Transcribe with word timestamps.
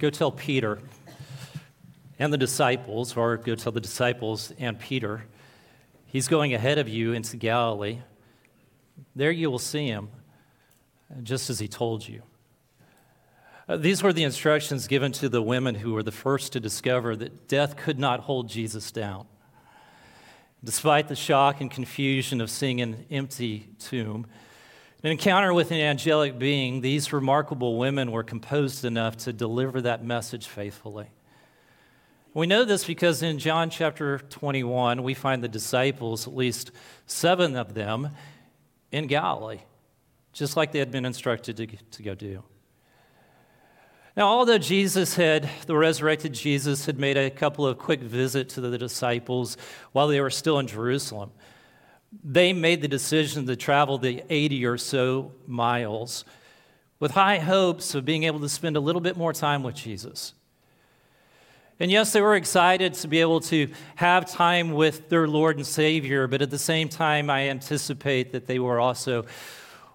go 0.00 0.08
tell 0.08 0.32
Peter 0.32 0.80
and 2.18 2.32
the 2.32 2.38
disciples, 2.38 3.16
or 3.16 3.36
go 3.36 3.54
tell 3.54 3.70
the 3.70 3.80
disciples 3.80 4.52
and 4.58 4.78
Peter, 4.78 5.26
he's 6.06 6.26
going 6.26 6.54
ahead 6.54 6.78
of 6.78 6.88
you 6.88 7.12
into 7.12 7.36
Galilee. 7.36 7.98
There 9.14 9.30
you 9.30 9.50
will 9.50 9.58
see 9.58 9.86
him, 9.86 10.08
just 11.22 11.50
as 11.50 11.58
he 11.58 11.68
told 11.68 12.08
you. 12.08 12.22
Uh, 13.68 13.76
these 13.76 14.02
were 14.02 14.12
the 14.12 14.24
instructions 14.24 14.88
given 14.88 15.12
to 15.12 15.28
the 15.28 15.42
women 15.42 15.74
who 15.74 15.92
were 15.92 16.02
the 16.02 16.10
first 16.10 16.52
to 16.54 16.60
discover 16.60 17.14
that 17.16 17.46
death 17.46 17.76
could 17.76 17.98
not 17.98 18.20
hold 18.20 18.48
Jesus 18.48 18.90
down. 18.90 19.26
Despite 20.64 21.08
the 21.08 21.16
shock 21.16 21.60
and 21.60 21.70
confusion 21.70 22.40
of 22.40 22.50
seeing 22.50 22.80
an 22.80 23.06
empty 23.10 23.68
tomb, 23.78 24.26
an 25.02 25.10
encounter 25.10 25.54
with 25.54 25.70
an 25.70 25.78
angelic 25.78 26.38
being, 26.38 26.80
these 26.80 27.12
remarkable 27.12 27.78
women 27.78 28.12
were 28.12 28.22
composed 28.22 28.84
enough 28.84 29.16
to 29.18 29.32
deliver 29.32 29.80
that 29.80 30.04
message 30.04 30.46
faithfully. 30.46 31.06
We 32.34 32.46
know 32.46 32.64
this 32.64 32.84
because 32.84 33.22
in 33.22 33.38
John 33.38 33.70
chapter 33.70 34.18
21, 34.18 35.02
we 35.02 35.14
find 35.14 35.42
the 35.42 35.48
disciples, 35.48 36.28
at 36.28 36.36
least 36.36 36.70
seven 37.06 37.56
of 37.56 37.74
them, 37.74 38.10
in 38.92 39.06
Galilee, 39.06 39.60
just 40.32 40.56
like 40.56 40.72
they 40.72 40.78
had 40.78 40.90
been 40.90 41.04
instructed 41.04 41.56
to, 41.56 41.66
to 41.66 42.02
go 42.02 42.14
do. 42.14 42.44
Now, 44.16 44.26
although 44.26 44.58
Jesus 44.58 45.14
had, 45.14 45.48
the 45.66 45.76
resurrected 45.76 46.34
Jesus, 46.34 46.86
had 46.86 46.98
made 46.98 47.16
a 47.16 47.30
couple 47.30 47.66
of 47.66 47.78
quick 47.78 48.00
visits 48.00 48.54
to 48.54 48.60
the 48.60 48.76
disciples 48.76 49.56
while 49.92 50.08
they 50.08 50.20
were 50.20 50.30
still 50.30 50.58
in 50.58 50.66
Jerusalem, 50.66 51.30
they 52.24 52.52
made 52.52 52.82
the 52.82 52.88
decision 52.88 53.46
to 53.46 53.56
travel 53.56 53.98
the 53.98 54.22
80 54.28 54.66
or 54.66 54.78
so 54.78 55.32
miles 55.46 56.24
with 56.98 57.12
high 57.12 57.38
hopes 57.38 57.94
of 57.94 58.04
being 58.04 58.24
able 58.24 58.40
to 58.40 58.48
spend 58.48 58.76
a 58.76 58.80
little 58.80 59.00
bit 59.00 59.16
more 59.16 59.32
time 59.32 59.62
with 59.62 59.74
Jesus. 59.74 60.34
And 61.78 61.90
yes, 61.90 62.12
they 62.12 62.20
were 62.20 62.36
excited 62.36 62.92
to 62.94 63.08
be 63.08 63.22
able 63.22 63.40
to 63.40 63.68
have 63.94 64.30
time 64.30 64.72
with 64.72 65.08
their 65.08 65.26
Lord 65.26 65.56
and 65.56 65.66
Savior, 65.66 66.26
but 66.26 66.42
at 66.42 66.50
the 66.50 66.58
same 66.58 66.90
time, 66.90 67.30
I 67.30 67.48
anticipate 67.48 68.32
that 68.32 68.46
they 68.46 68.58
were 68.58 68.78
also 68.78 69.24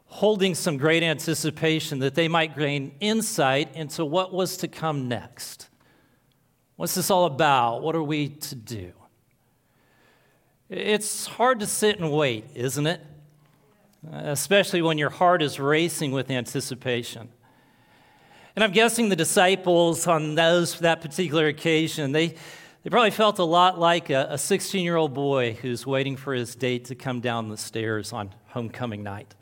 holding 0.05 0.55
some 0.55 0.77
great 0.77 1.03
anticipation 1.03 1.99
that 1.99 2.15
they 2.15 2.27
might 2.27 2.57
gain 2.57 2.95
insight 3.01 3.75
into 3.75 4.03
what 4.03 4.33
was 4.33 4.57
to 4.57 4.67
come 4.67 5.07
next. 5.07 5.69
What's 6.75 6.95
this 6.95 7.11
all 7.11 7.25
about? 7.25 7.83
What 7.83 7.95
are 7.95 8.03
we 8.03 8.29
to 8.29 8.55
do? 8.55 8.93
It's 10.67 11.27
hard 11.27 11.59
to 11.59 11.67
sit 11.67 11.99
and 11.99 12.11
wait, 12.11 12.45
isn't 12.55 12.87
it? 12.87 12.99
Especially 14.11 14.81
when 14.81 14.97
your 14.97 15.11
heart 15.11 15.43
is 15.43 15.59
racing 15.59 16.11
with 16.11 16.31
anticipation. 16.31 17.29
And 18.55 18.63
I'm 18.63 18.71
guessing 18.71 19.09
the 19.09 19.15
disciples 19.15 20.07
on 20.07 20.33
those, 20.33 20.79
that 20.79 21.01
particular 21.01 21.47
occasion, 21.47 22.13
they, 22.13 22.29
they 22.81 22.89
probably 22.89 23.11
felt 23.11 23.37
a 23.37 23.43
lot 23.43 23.77
like 23.77 24.09
a 24.09 24.39
16 24.39 24.83
year 24.83 24.95
old 24.95 25.13
boy 25.13 25.53
who's 25.53 25.85
waiting 25.85 26.15
for 26.15 26.33
his 26.33 26.55
date 26.55 26.85
to 26.85 26.95
come 26.95 27.19
down 27.19 27.49
the 27.49 27.57
stairs 27.57 28.11
on 28.11 28.33
homecoming 28.47 29.03
night. 29.03 29.35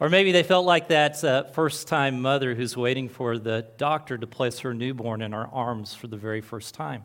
Or 0.00 0.08
maybe 0.08 0.32
they 0.32 0.42
felt 0.42 0.66
like 0.66 0.88
that 0.88 1.22
uh, 1.22 1.44
first 1.44 1.86
time 1.86 2.20
mother 2.20 2.56
who's 2.56 2.76
waiting 2.76 3.08
for 3.08 3.38
the 3.38 3.64
doctor 3.76 4.18
to 4.18 4.26
place 4.26 4.58
her 4.60 4.74
newborn 4.74 5.22
in 5.22 5.30
her 5.30 5.46
arms 5.46 5.94
for 5.94 6.08
the 6.08 6.16
very 6.16 6.40
first 6.40 6.74
time. 6.74 7.04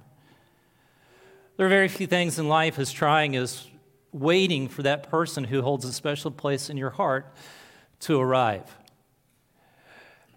There 1.58 1.66
are 1.66 1.70
very 1.70 1.90
few 1.90 2.08
things 2.08 2.40
in 2.40 2.48
life 2.48 2.80
as 2.80 2.92
trying 2.92 3.36
as 3.36 3.68
waiting 4.14 4.68
for 4.68 4.84
that 4.84 5.10
person 5.10 5.44
who 5.44 5.62
holds 5.62 5.86
a 5.86 5.92
special 5.92 6.32
place 6.32 6.70
in 6.70 6.78
your 6.78 6.92
heart 6.92 7.34
to 8.02 8.20
arrive. 8.20 8.78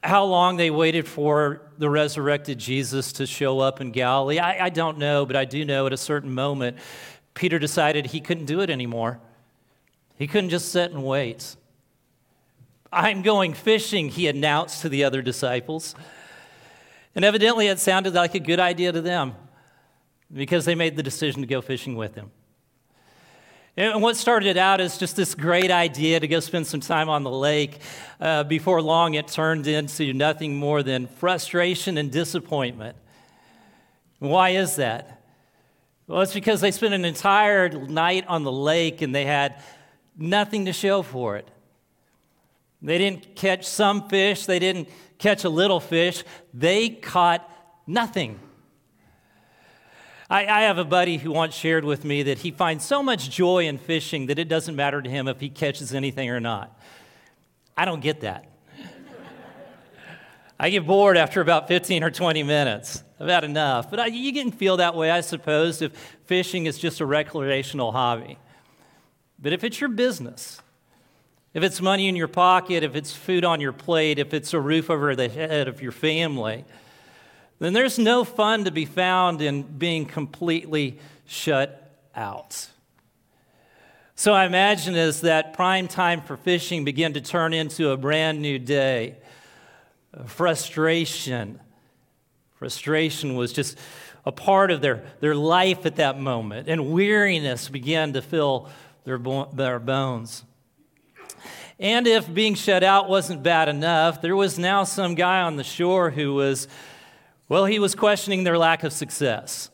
How 0.03 0.25
long 0.25 0.57
they 0.57 0.71
waited 0.71 1.09
for 1.09 1.63
the 1.79 1.89
resurrected 1.89 2.59
Jesus 2.59 3.13
to 3.15 3.27
show 3.27 3.61
up 3.61 3.81
in 3.81 3.91
Galilee, 3.91 4.39
I, 4.39 4.67
I 4.67 4.69
don't 4.69 4.99
know, 4.99 5.25
but 5.25 5.35
I 5.37 5.45
do 5.45 5.65
know 5.65 5.87
at 5.87 5.93
a 5.93 5.97
certain 5.97 6.35
moment, 6.35 6.79
Peter 7.33 7.59
decided 7.59 8.07
he 8.07 8.21
couldn't 8.21 8.45
do 8.45 8.61
it 8.61 8.69
anymore. 8.69 9.19
He 10.17 10.27
couldn't 10.27 10.51
just 10.51 10.71
sit 10.71 10.91
and 10.91 11.05
wait. 11.05 11.57
I'm 12.93 13.23
going 13.23 13.55
fishing, 13.55 14.09
he 14.09 14.29
announced 14.29 14.83
to 14.83 14.89
the 14.89 15.05
other 15.05 15.23
disciples. 15.23 15.95
And 17.15 17.25
evidently, 17.25 17.69
it 17.69 17.79
sounded 17.79 18.15
like 18.15 18.35
a 18.35 18.41
good 18.41 18.61
idea 18.61 18.93
to 18.93 19.01
them 19.01 19.37
because 20.35 20.65
they 20.65 20.75
made 20.75 20.97
the 20.97 21.03
decision 21.03 21.41
to 21.43 21.47
go 21.47 21.61
fishing 21.61 21.95
with 21.97 22.15
him. 22.15 22.31
And 23.77 24.03
what 24.03 24.17
started 24.17 24.57
out 24.57 24.81
as 24.81 24.99
just 24.99 25.17
this 25.17 25.35
great 25.35 25.71
idea 25.71 26.21
to 26.21 26.29
go 26.29 26.39
spend 26.39 26.67
some 26.67 26.81
time 26.81 27.09
on 27.09 27.25
the 27.25 27.31
lake, 27.31 27.79
uh, 28.21 28.45
before 28.45 28.81
long 28.81 29.15
it 29.15 29.27
turned 29.27 29.67
into 29.67 30.13
nothing 30.13 30.57
more 30.57 30.85
than 30.85 31.09
frustration 31.09 31.99
and 31.99 32.11
disappointment. 32.13 32.97
Why 34.21 34.51
is 34.51 34.77
that? 34.77 35.23
Well, 36.07 36.21
it's 36.21 36.35
because 36.35 36.61
they 36.61 36.71
spent 36.71 36.95
an 36.95 37.05
entire 37.05 37.69
night 37.69 38.27
on 38.29 38.45
the 38.45 38.53
lake 38.53 39.03
and 39.03 39.13
they 39.15 39.25
had 39.25 39.61
nothing 40.17 40.67
to 40.67 40.73
show 40.73 41.03
for 41.03 41.37
it. 41.37 41.49
They 42.81 42.99
didn't 42.99 43.35
catch 43.35 43.67
some 43.67 44.09
fish, 44.09 44.47
they 44.47 44.59
didn't 44.59 44.89
catch 45.19 45.45
a 45.45 45.49
little 45.49 45.81
fish, 45.81 46.23
they 46.53 46.91
caught 46.91 47.51
nothing. 47.87 48.39
I, 50.31 50.47
I, 50.47 50.63
have 50.63 50.79
a 50.79 50.85
buddy 50.85 51.19
who 51.19 51.33
once 51.33 51.55
shared 51.55 51.85
with 51.85 52.05
me 52.05 52.23
that 52.25 52.39
he 52.39 52.51
finds 52.51 52.85
so 52.85 53.03
much 53.03 53.29
joy 53.29 53.67
in 53.67 53.79
fishing 53.79 54.27
that 54.27 54.39
it 54.39 54.49
doesn't 54.49 54.75
matter 54.75 55.03
to 55.03 55.11
him 55.11 55.29
if 55.29 55.41
he 55.41 55.51
catches 55.51 55.95
anything 55.95 56.31
or 56.31 56.41
not. 56.41 56.81
I 57.77 57.85
don't 57.85 58.01
get 58.01 58.21
that. 58.23 58.49
I 60.59 60.71
get 60.71 60.87
bored 60.87 61.17
after 61.17 61.41
about 61.41 61.69
15 61.69 62.03
or 62.03 62.11
20 62.11 62.43
minutes. 62.43 63.03
About 63.21 63.45
enough. 63.45 63.91
But 63.91 64.01
I, 64.01 64.07
you 64.07 64.33
can 64.33 64.51
feel 64.51 64.79
that 64.79 64.95
way, 64.95 65.11
I 65.11 65.21
suppose, 65.21 65.83
if 65.83 65.93
fishing 66.27 66.67
is 66.67 66.79
just 66.79 67.01
a 67.01 67.07
recreational 67.07 67.93
hobby. 67.93 68.39
But 69.39 69.53
if 69.53 69.63
it's 69.63 69.81
your 69.81 69.89
business, 69.89 70.61
if 71.53 71.63
it's 71.63 71.81
money 71.81 72.09
in 72.09 72.17
your 72.17 72.29
pocket, 72.29 72.83
if 72.83 72.97
it's 72.97 73.15
food 73.15 73.45
on 73.45 73.61
your 73.61 73.73
plate, 73.73 74.19
if 74.19 74.35
it's 74.35 74.53
a 74.53 74.61
roof 74.61 74.91
over 74.91 75.15
the 75.15 75.29
head 75.29 75.69
of 75.69 75.81
your 75.81 75.93
family, 75.93 76.65
then 77.59 77.73
there's 77.73 77.99
no 77.99 78.25
fun 78.25 78.65
to 78.65 78.71
be 78.71 78.85
found 78.85 79.41
in 79.41 79.63
being 79.63 80.07
completely 80.07 80.99
shut 81.27 81.93
out. 82.15 82.69
So 84.17 84.33
I 84.33 84.45
imagine 84.47 84.95
as 84.95 85.23
that 85.23 85.55
prime 85.55 85.89
time 85.89 86.21
for 86.21 86.37
fishing 86.37 86.85
began 86.85 87.15
to 87.15 87.21
turn 87.21 87.53
into 87.53 87.91
a 87.91 87.97
brand 87.97 88.41
new 88.41 88.59
day, 88.59 89.17
frustration. 90.27 91.61
Frustration 92.55 93.35
was 93.35 93.53
just 93.53 93.77
a 94.25 94.33
part 94.33 94.71
of 94.71 94.81
their, 94.81 95.05
their 95.21 95.35
life 95.35 95.85
at 95.85 95.97
that 95.97 96.19
moment, 96.19 96.69
and 96.69 96.93
weariness 96.93 97.69
began 97.69 98.13
to 98.13 98.23
fill 98.23 98.69
their, 99.05 99.19
bo- 99.19 99.51
their 99.53 99.79
bones. 99.79 100.45
And 101.79 102.07
if 102.07 102.33
being 102.33 102.55
shut 102.55 102.85
out 102.85 103.09
wasn't 103.09 103.43
bad 103.43 103.69
enough, 103.69 104.23
there 104.23 104.37
was 104.37 104.59
now 104.59 104.85
some 104.85 105.15
guy 105.15 105.43
on 105.43 105.57
the 105.57 105.65
shore 105.65 106.11
who 106.11 106.35
was, 106.35 106.69
well, 107.49 107.67
he 107.67 107.79
was 107.79 107.95
questioning 107.95 108.45
their 108.45 108.59
lack 108.59 108.85
of 108.85 108.93
success. 108.93 109.71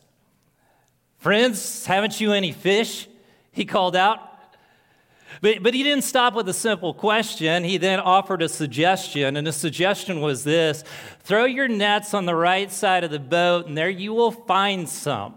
Friends, 1.17 1.85
haven't 1.85 2.19
you 2.19 2.33
any 2.33 2.51
fish? 2.51 3.07
He 3.51 3.65
called 3.65 3.95
out. 3.95 4.31
But, 5.39 5.63
but 5.63 5.73
he 5.73 5.83
didn't 5.83 6.03
stop 6.03 6.33
with 6.33 6.49
a 6.49 6.53
simple 6.53 6.93
question. 6.93 7.63
He 7.63 7.77
then 7.77 7.99
offered 7.99 8.41
a 8.41 8.49
suggestion, 8.49 9.37
and 9.37 9.47
the 9.47 9.53
suggestion 9.53 10.19
was 10.19 10.43
this 10.43 10.83
throw 11.21 11.45
your 11.45 11.67
nets 11.67 12.13
on 12.13 12.25
the 12.25 12.35
right 12.35 12.71
side 12.71 13.03
of 13.03 13.11
the 13.11 13.19
boat, 13.19 13.67
and 13.67 13.77
there 13.77 13.89
you 13.89 14.13
will 14.13 14.31
find 14.31 14.89
some. 14.89 15.35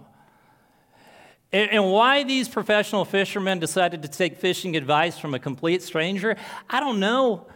And 1.52 1.92
why 1.92 2.24
these 2.24 2.48
professional 2.48 3.04
fishermen 3.04 3.60
decided 3.60 4.02
to 4.02 4.08
take 4.08 4.38
fishing 4.38 4.76
advice 4.76 5.20
from 5.20 5.34
a 5.34 5.38
complete 5.38 5.82
stranger, 5.82 6.36
I 6.68 6.80
don't 6.80 6.98
know, 6.98 7.46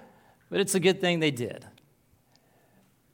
but 0.51 0.61
it's 0.61 0.77
a 0.77 0.81
good 0.81 1.01
thing 1.01 1.19
they 1.19 1.33
did. 1.33 1.67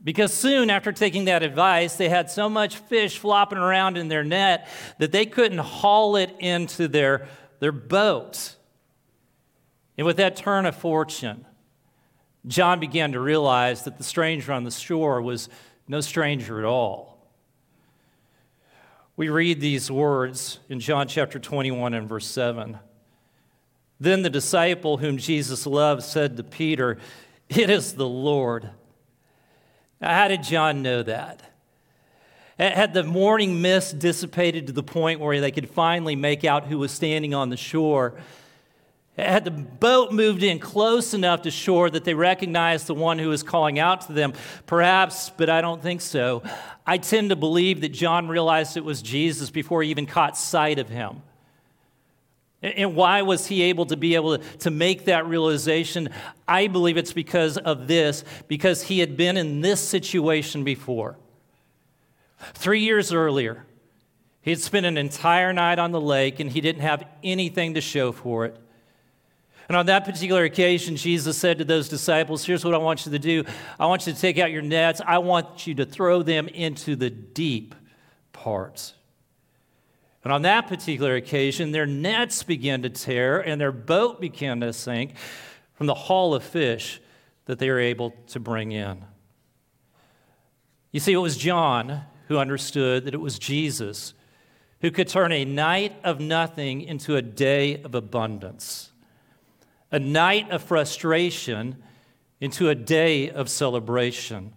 Because 0.05 0.35
soon 0.35 0.69
after 0.69 0.93
taking 0.93 1.25
that 1.25 1.43
advice, 1.43 1.97
they 1.97 2.11
had 2.11 2.31
so 2.31 2.51
much 2.51 2.77
fish 2.77 3.19
flopping 3.19 3.59
around 3.59 3.97
in 3.97 4.09
their 4.09 4.23
net 4.23 4.69
that 4.99 5.13
they 5.13 5.25
couldn't 5.25 5.59
haul 5.59 6.17
it 6.17 6.35
into 6.39 6.87
their, 6.89 7.27
their 7.59 7.73
boat. 7.73 8.55
And 9.97 10.07
with 10.07 10.19
that 10.19 10.37
turn 10.37 10.67
of 10.67 10.77
fortune, 10.77 11.47
John 12.47 12.81
began 12.81 13.13
to 13.13 13.21
realize 13.21 13.85
that 13.85 13.97
the 13.97 14.05
stranger 14.05 14.53
on 14.53 14.65
the 14.65 14.71
shore 14.71 15.23
was 15.23 15.49
no 15.89 16.03
stranger 16.03 16.59
at 16.59 16.67
all. 16.67 17.15
We 19.17 19.31
read 19.31 19.61
these 19.61 19.91
words 19.91 20.59
in 20.69 20.81
John 20.81 21.09
chapter 21.09 21.39
21 21.39 21.95
and 21.95 22.07
verse 22.07 22.27
7. 22.27 22.79
Then 24.01 24.23
the 24.23 24.29
disciple 24.29 24.99
whom 24.99 25.17
Jesus 25.17 25.67
loved 25.67 26.03
said 26.03 26.37
to 26.37 26.43
Peter, 26.43 26.99
It 27.49 27.71
is 27.71 27.95
the 27.95 28.09
Lord. 28.09 28.71
How 30.05 30.29
did 30.29 30.43
John 30.43 30.83
know 30.83 31.03
that? 31.03 31.41
Had 32.59 32.95
the 32.95 33.03
morning 33.03 33.63
mist 33.63 33.99
dissipated 33.99 34.69
to 34.69 34.73
the 34.73 34.83
point 34.83 35.19
where 35.19 35.41
they 35.41 35.51
could 35.51 35.69
finally 35.69 36.15
make 36.15 36.45
out 36.45 36.67
who 36.67 36.79
was 36.79 36.93
standing 36.93 37.35
on 37.35 37.49
the 37.49 37.57
shore? 37.57 38.15
Had 39.19 39.45
the 39.45 39.51
boat 39.51 40.13
moved 40.13 40.43
in 40.43 40.59
close 40.59 41.15
enough 41.15 41.43
to 41.43 41.51
shore 41.51 41.89
that 41.89 42.05
they 42.05 42.15
recognized 42.15 42.87
the 42.87 42.95
one 42.95 43.19
who 43.19 43.29
was 43.29 43.43
calling 43.43 43.79
out 43.79 44.03
to 44.03 44.13
them? 44.13 44.35
Perhaps, 44.67 45.31
but 45.31 45.49
I 45.49 45.61
don't 45.61 45.83
think 45.83 46.01
so. 46.01 46.43
I 46.87 46.99
tend 46.99 47.31
to 47.31 47.37
believe 47.37 47.81
that 47.81 47.91
John 47.91 48.29
realized 48.29 48.77
it 48.77 48.85
was 48.85 49.03
Jesus 49.03 49.51
before 49.51 49.83
he 49.83 49.91
even 49.91 50.07
caught 50.07 50.37
sight 50.37 50.79
of 50.79 50.89
him. 50.89 51.23
And 52.65 52.97
why 52.97 53.21
was 53.21 53.47
he 53.47 53.63
able 53.65 53.85
to 53.87 53.97
be 53.97 54.15
able 54.15 54.39
to, 54.39 54.71
make 54.71 55.05
that 55.05 55.27
realization? 55.27 56.09
I 56.49 56.67
believe 56.67 56.97
it's 56.97 57.13
because 57.13 57.59
of 57.59 57.87
this, 57.87 58.25
because 58.49 58.85
he 58.85 59.01
had 59.01 59.19
been 59.19 59.37
in 59.37 59.61
this 59.61 59.81
situation 59.83 60.65
before. 60.65 61.19
Three 62.55 62.81
years 62.81 63.13
earlier, 63.13 63.67
he 64.41 64.51
had 64.51 64.61
spent 64.61 64.87
an 64.87 64.97
entire 64.97 65.53
night 65.53 65.79
on 65.79 65.93
the 65.93 66.01
lake 66.01 66.41
and 66.41 66.51
he 66.51 66.63
didn't 66.63 66.81
have 66.81 67.05
anything 67.23 67.75
to 67.75 67.83
show 67.83 68.13
for 68.13 68.47
it. 68.47 68.59
And 69.69 69.77
on 69.77 69.85
that 69.87 70.07
particular 70.07 70.45
occasion, 70.45 70.97
Jesus 70.97 71.37
said 71.37 71.59
to 71.59 71.65
those 71.65 71.91
disciples, 71.91 72.47
Here's 72.47 72.65
what 72.65 72.73
I 72.73 72.79
want 72.79 73.05
you 73.05 73.13
to 73.13 73.19
do 73.19 73.45
I 73.79 73.85
want 73.85 74.07
you 74.07 74.15
to 74.15 74.19
take 74.19 74.39
out 74.39 74.51
your 74.51 74.63
nets, 74.63 75.03
I 75.07 75.19
want 75.19 75.67
you 75.67 75.75
to 75.75 75.85
throw 75.85 76.23
them 76.23 76.49
into 76.49 76.97
the 76.97 77.11
deep 77.11 77.75
parts. 78.33 78.95
And 80.25 80.33
on 80.33 80.43
that 80.43 80.67
particular 80.67 81.15
occasion, 81.17 81.71
their 81.71 81.87
nets 81.87 82.43
began 82.43 82.83
to 82.83 82.91
tear 82.91 83.41
and 83.41 83.61
their 83.61 83.73
boat 83.73 84.21
began 84.21 84.61
to 84.61 84.73
sink 84.73 85.15
from 85.75 85.87
the 85.87 85.95
haul 85.95 86.35
of 86.35 86.43
fish 86.43 87.01
that 87.45 87.59
they 87.59 87.71
were 87.71 87.79
able 87.79 88.15
to 88.29 88.41
bring 88.41 88.73
in. 88.73 89.05
You 90.93 91.01
see, 91.01 91.13
it 91.13 91.19
was 91.19 91.37
John 91.37 92.03
who 92.29 92.39
understood 92.39 93.05
that 93.05 93.15
it 93.15 93.21
was 93.21 93.39
Jesus 93.39 94.15
who 94.81 94.91
could 94.91 95.09
turn 95.09 95.31
a 95.33 95.45
night 95.45 95.95
of 96.05 96.21
nothing 96.21 96.81
into 96.81 97.17
a 97.17 97.23
day 97.23 97.83
of 97.83 97.95
abundance 97.95 98.91
a 99.95 99.99
night 100.01 100.51
of 100.51 100.61
frustration 100.61 101.81
into 102.41 102.69
a 102.69 102.75
day 102.75 103.31
of 103.31 103.49
celebration. 103.49 104.53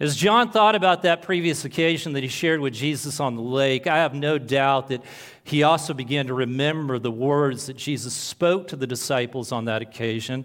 As 0.00 0.16
John 0.16 0.50
thought 0.50 0.74
about 0.74 1.02
that 1.02 1.22
previous 1.22 1.64
occasion 1.64 2.14
that 2.14 2.24
he 2.24 2.28
shared 2.28 2.58
with 2.58 2.74
Jesus 2.74 3.20
on 3.20 3.36
the 3.36 3.42
lake, 3.42 3.86
I 3.86 3.98
have 3.98 4.12
no 4.12 4.38
doubt 4.38 4.88
that 4.88 5.04
he 5.44 5.62
also 5.62 5.94
began 5.94 6.26
to 6.26 6.34
remember 6.34 6.98
the 6.98 7.12
words 7.12 7.66
that 7.66 7.76
Jesus 7.76 8.12
spoke 8.12 8.68
to 8.68 8.76
the 8.76 8.88
disciples 8.88 9.52
on 9.52 9.66
that 9.66 9.82
occasion. 9.82 10.44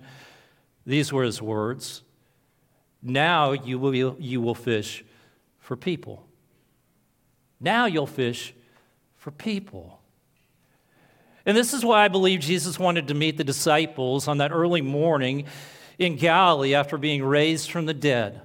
These 0.86 1.12
were 1.12 1.24
his 1.24 1.42
words 1.42 2.04
Now 3.02 3.54
you 3.54 3.80
will, 3.80 4.16
you 4.20 4.40
will 4.40 4.56
fish 4.56 5.04
for 5.58 5.76
people. 5.76 6.28
Now 7.60 7.88
you'll 7.88 8.08
fish 8.08 8.54
for 9.18 9.32
people. 9.32 10.00
And 11.46 11.58
this 11.58 11.74
is 11.74 11.84
why 11.84 12.06
I 12.06 12.08
believe 12.08 12.40
Jesus 12.40 12.78
wanted 12.78 13.08
to 13.08 13.16
meet 13.16 13.38
the 13.38 13.44
disciples 13.44 14.28
on 14.28 14.38
that 14.38 14.52
early 14.52 14.82
morning 14.82 15.46
in 15.98 16.18
Galilee 16.18 16.76
after 16.76 17.00
being 17.00 17.24
raised 17.24 17.72
from 17.72 17.88
the 17.88 17.94
dead. 17.96 18.42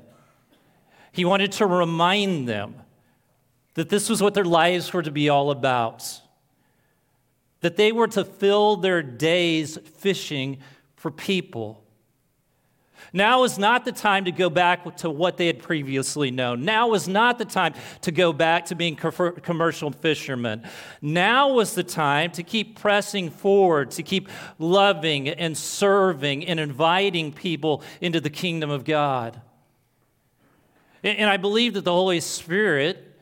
He 1.14 1.25
wanted 1.25 1.52
to 1.52 1.66
remind 1.66 2.46
them 2.46 2.75
that 3.75 3.88
this 3.88 4.11
was 4.11 4.22
what 4.22 4.34
their 4.34 4.44
lives 4.44 4.93
were 4.93 5.02
to 5.02 5.11
be 5.11 5.31
all 5.31 5.50
about, 5.50 6.20
that 7.61 7.76
they 7.76 7.90
were 7.90 8.08
to 8.08 8.25
fill 8.25 8.76
their 8.76 9.02
days 9.02 9.78
fishing 9.96 10.58
for 10.96 11.11
people 11.11 11.84
now 13.16 13.44
is 13.44 13.58
not 13.58 13.84
the 13.84 13.93
time 13.93 14.25
to 14.25 14.32
go 14.32 14.50
back 14.50 14.96
to 14.96 15.08
what 15.08 15.37
they 15.37 15.46
had 15.46 15.61
previously 15.61 16.32
known. 16.32 16.64
Now 16.64 16.94
is 16.94 17.06
not 17.06 17.38
the 17.38 17.44
time 17.44 17.75
to 18.00 18.11
go 18.11 18.32
back 18.32 18.66
to 18.66 18.75
being 18.75 18.96
commercial 18.96 19.93
fishermen. 19.93 20.64
Now 21.00 21.52
was 21.52 21.76
the 21.76 21.84
time 21.84 22.32
to 22.32 22.43
keep 22.43 22.78
pressing 22.78 23.31
forward, 23.31 23.93
to 23.93 24.02
keep 24.02 24.28
loving 24.58 25.28
and 25.28 25.56
serving 25.56 26.46
and 26.46 26.58
inviting 26.58 27.32
people 27.32 27.82
into 28.00 28.20
the 28.20 28.31
kingdom 28.31 28.70
of 28.70 28.84
God. 28.84 29.40
And 31.05 31.29
I 31.29 31.37
believe 31.37 31.75
that 31.75 31.85
the 31.85 31.93
Holy 31.93 32.19
Spirit 32.21 33.15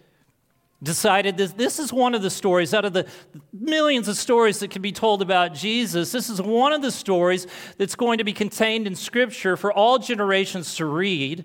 decided 0.80 1.36
this, 1.36 1.52
this 1.52 1.78
is 1.80 1.92
one 1.92 2.14
of 2.14 2.22
the 2.22 2.30
stories 2.30 2.72
out 2.72 2.84
of 2.84 2.92
the 2.92 3.06
millions 3.52 4.06
of 4.06 4.16
stories 4.16 4.60
that 4.60 4.70
can 4.70 4.82
be 4.82 4.92
told 4.92 5.20
about 5.20 5.52
Jesus. 5.52 6.12
This 6.12 6.30
is 6.30 6.40
one 6.40 6.72
of 6.72 6.80
the 6.80 6.92
stories 6.92 7.46
that's 7.78 7.96
going 7.96 8.18
to 8.18 8.24
be 8.24 8.32
contained 8.32 8.86
in 8.86 8.94
Scripture 8.94 9.56
for 9.56 9.72
all 9.72 9.98
generations 9.98 10.76
to 10.76 10.86
read 10.86 11.44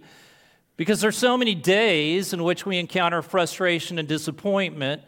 because 0.75 1.01
there's 1.01 1.17
so 1.17 1.37
many 1.37 1.55
days 1.55 2.33
in 2.33 2.43
which 2.43 2.65
we 2.65 2.77
encounter 2.77 3.23
frustration 3.23 3.97
and 3.97 4.07
disappointment 4.07 5.01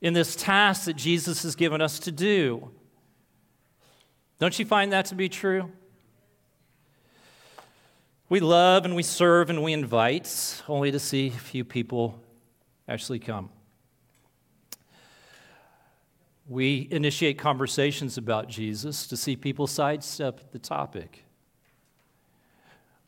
in 0.00 0.14
this 0.14 0.34
task 0.34 0.86
that 0.86 0.96
Jesus 0.96 1.42
has 1.42 1.54
given 1.54 1.82
us 1.82 1.98
to 2.00 2.10
do. 2.10 2.70
Don't 4.38 4.58
you 4.58 4.64
find 4.64 4.92
that 4.92 5.06
to 5.06 5.14
be 5.14 5.28
true? 5.28 5.70
We 8.30 8.40
love 8.40 8.84
and 8.84 8.94
we 8.94 9.02
serve 9.02 9.48
and 9.48 9.62
we 9.62 9.72
invite, 9.72 10.62
only 10.68 10.90
to 10.92 10.98
see 10.98 11.28
a 11.28 11.30
few 11.30 11.64
people 11.64 12.20
actually 12.86 13.20
come. 13.20 13.48
We 16.46 16.88
initiate 16.90 17.38
conversations 17.38 18.18
about 18.18 18.48
Jesus 18.48 19.06
to 19.06 19.16
see 19.16 19.34
people 19.34 19.66
sidestep 19.66 20.52
the 20.52 20.58
topic. 20.58 21.24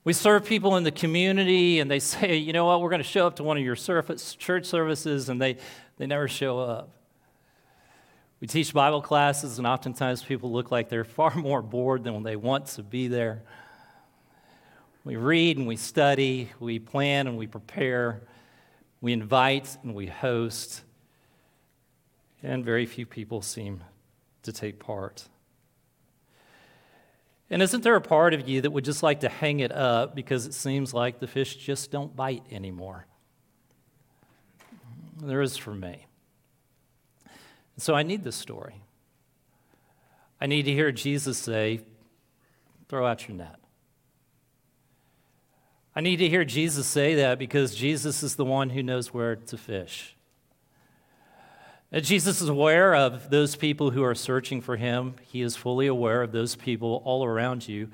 We 0.04 0.14
serve 0.14 0.46
people 0.46 0.76
in 0.76 0.84
the 0.84 0.90
community 0.90 1.80
and 1.80 1.90
they 1.90 2.00
say, 2.00 2.36
you 2.36 2.54
know 2.54 2.64
what, 2.64 2.80
we're 2.80 2.88
going 2.88 3.02
to 3.02 3.08
show 3.08 3.26
up 3.26 3.36
to 3.36 3.42
one 3.42 3.58
of 3.58 3.62
your 3.62 3.76
church 3.76 4.64
services, 4.64 5.28
and 5.28 5.40
they, 5.40 5.58
they 5.98 6.06
never 6.06 6.28
show 6.28 6.58
up. 6.60 6.92
We 8.40 8.46
teach 8.46 8.72
Bible 8.72 9.02
classes, 9.02 9.58
and 9.58 9.66
oftentimes 9.66 10.22
people 10.22 10.50
look 10.50 10.70
like 10.70 10.88
they're 10.88 11.04
far 11.20 11.34
more 11.34 11.60
bored 11.60 12.04
than 12.04 12.14
when 12.14 12.22
they 12.22 12.36
want 12.36 12.68
to 12.68 12.82
be 12.82 13.06
there. 13.08 13.42
We 15.04 15.16
read 15.16 15.56
and 15.56 15.66
we 15.66 15.76
study, 15.76 16.50
we 16.60 16.78
plan 16.78 17.26
and 17.26 17.38
we 17.38 17.46
prepare, 17.46 18.20
we 19.00 19.12
invite 19.12 19.76
and 19.82 19.94
we 19.94 20.06
host, 20.06 20.82
and 22.42 22.64
very 22.64 22.86
few 22.86 23.06
people 23.06 23.40
seem 23.40 23.82
to 24.42 24.52
take 24.52 24.78
part. 24.78 25.26
And 27.48 27.62
isn't 27.62 27.82
there 27.82 27.96
a 27.96 28.00
part 28.00 28.34
of 28.34 28.48
you 28.48 28.60
that 28.60 28.70
would 28.70 28.84
just 28.84 29.02
like 29.02 29.20
to 29.20 29.28
hang 29.28 29.60
it 29.60 29.72
up 29.72 30.14
because 30.14 30.46
it 30.46 30.54
seems 30.54 30.94
like 30.94 31.18
the 31.18 31.26
fish 31.26 31.56
just 31.56 31.90
don't 31.90 32.14
bite 32.14 32.44
anymore? 32.50 33.06
There 35.20 35.42
is 35.42 35.56
for 35.56 35.74
me. 35.74 36.06
So 37.76 37.94
I 37.94 38.02
need 38.02 38.22
this 38.22 38.36
story. 38.36 38.82
I 40.40 40.46
need 40.46 40.64
to 40.64 40.72
hear 40.72 40.92
Jesus 40.92 41.38
say, 41.38 41.80
throw 42.88 43.06
out 43.06 43.28
your 43.28 43.36
net. 43.36 43.59
I 45.94 46.00
need 46.00 46.16
to 46.18 46.28
hear 46.28 46.44
Jesus 46.44 46.86
say 46.86 47.16
that 47.16 47.38
because 47.38 47.74
Jesus 47.74 48.22
is 48.22 48.36
the 48.36 48.44
one 48.44 48.70
who 48.70 48.82
knows 48.82 49.12
where 49.12 49.36
to 49.36 49.56
fish. 49.56 50.14
And 51.92 52.04
Jesus 52.04 52.40
is 52.40 52.48
aware 52.48 52.94
of 52.94 53.30
those 53.30 53.56
people 53.56 53.90
who 53.90 54.04
are 54.04 54.14
searching 54.14 54.60
for 54.60 54.76
him. 54.76 55.14
He 55.22 55.42
is 55.42 55.56
fully 55.56 55.88
aware 55.88 56.22
of 56.22 56.30
those 56.30 56.54
people 56.54 57.02
all 57.04 57.24
around 57.24 57.66
you 57.66 57.88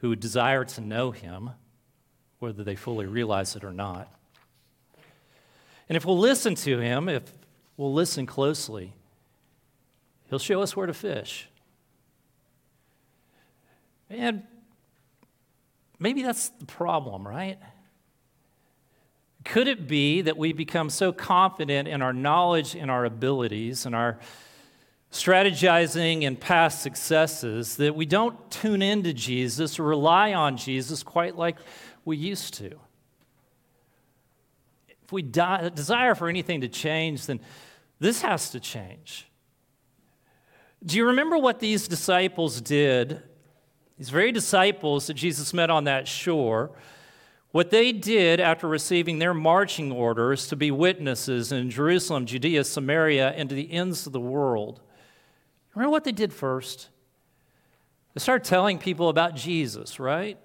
who 0.00 0.14
desire 0.14 0.64
to 0.64 0.80
know 0.80 1.10
him, 1.10 1.50
whether 2.38 2.62
they 2.62 2.76
fully 2.76 3.06
realize 3.06 3.56
it 3.56 3.64
or 3.64 3.72
not. 3.72 4.12
And 5.88 5.96
if 5.96 6.04
we'll 6.04 6.18
listen 6.18 6.54
to 6.54 6.78
him, 6.78 7.08
if 7.08 7.24
we'll 7.76 7.92
listen 7.92 8.26
closely, 8.26 8.92
he'll 10.30 10.38
show 10.38 10.62
us 10.62 10.76
where 10.76 10.86
to 10.86 10.94
fish. 10.94 11.48
And 14.08 14.44
Maybe 16.02 16.22
that's 16.24 16.48
the 16.48 16.66
problem, 16.66 17.26
right? 17.26 17.60
Could 19.44 19.68
it 19.68 19.86
be 19.86 20.22
that 20.22 20.36
we 20.36 20.52
become 20.52 20.90
so 20.90 21.12
confident 21.12 21.86
in 21.86 22.02
our 22.02 22.12
knowledge 22.12 22.74
and 22.74 22.90
our 22.90 23.04
abilities 23.04 23.86
and 23.86 23.94
our 23.94 24.18
strategizing 25.12 26.26
and 26.26 26.40
past 26.40 26.82
successes 26.82 27.76
that 27.76 27.94
we 27.94 28.04
don't 28.04 28.50
tune 28.50 28.82
into 28.82 29.12
Jesus 29.12 29.78
or 29.78 29.84
rely 29.84 30.34
on 30.34 30.56
Jesus 30.56 31.04
quite 31.04 31.36
like 31.36 31.56
we 32.04 32.16
used 32.16 32.54
to? 32.54 32.72
If 35.04 35.12
we 35.12 35.22
desire 35.22 36.16
for 36.16 36.28
anything 36.28 36.62
to 36.62 36.68
change, 36.68 37.26
then 37.26 37.38
this 38.00 38.22
has 38.22 38.50
to 38.50 38.58
change. 38.58 39.28
Do 40.84 40.96
you 40.96 41.06
remember 41.06 41.38
what 41.38 41.60
these 41.60 41.86
disciples 41.86 42.60
did 42.60 43.22
these 43.98 44.10
very 44.10 44.32
disciples 44.32 45.06
that 45.06 45.14
Jesus 45.14 45.52
met 45.54 45.70
on 45.70 45.84
that 45.84 46.08
shore, 46.08 46.70
what 47.50 47.70
they 47.70 47.92
did 47.92 48.40
after 48.40 48.66
receiving 48.66 49.18
their 49.18 49.34
marching 49.34 49.92
orders 49.92 50.46
to 50.48 50.56
be 50.56 50.70
witnesses 50.70 51.52
in 51.52 51.70
Jerusalem, 51.70 52.24
Judea, 52.26 52.64
Samaria, 52.64 53.30
and 53.32 53.48
to 53.48 53.54
the 53.54 53.70
ends 53.70 54.06
of 54.06 54.12
the 54.12 54.20
world. 54.20 54.80
Remember 55.74 55.90
what 55.90 56.04
they 56.04 56.12
did 56.12 56.32
first? 56.32 56.88
They 58.14 58.20
started 58.20 58.46
telling 58.48 58.78
people 58.78 59.08
about 59.08 59.34
Jesus, 59.34 60.00
right? 60.00 60.38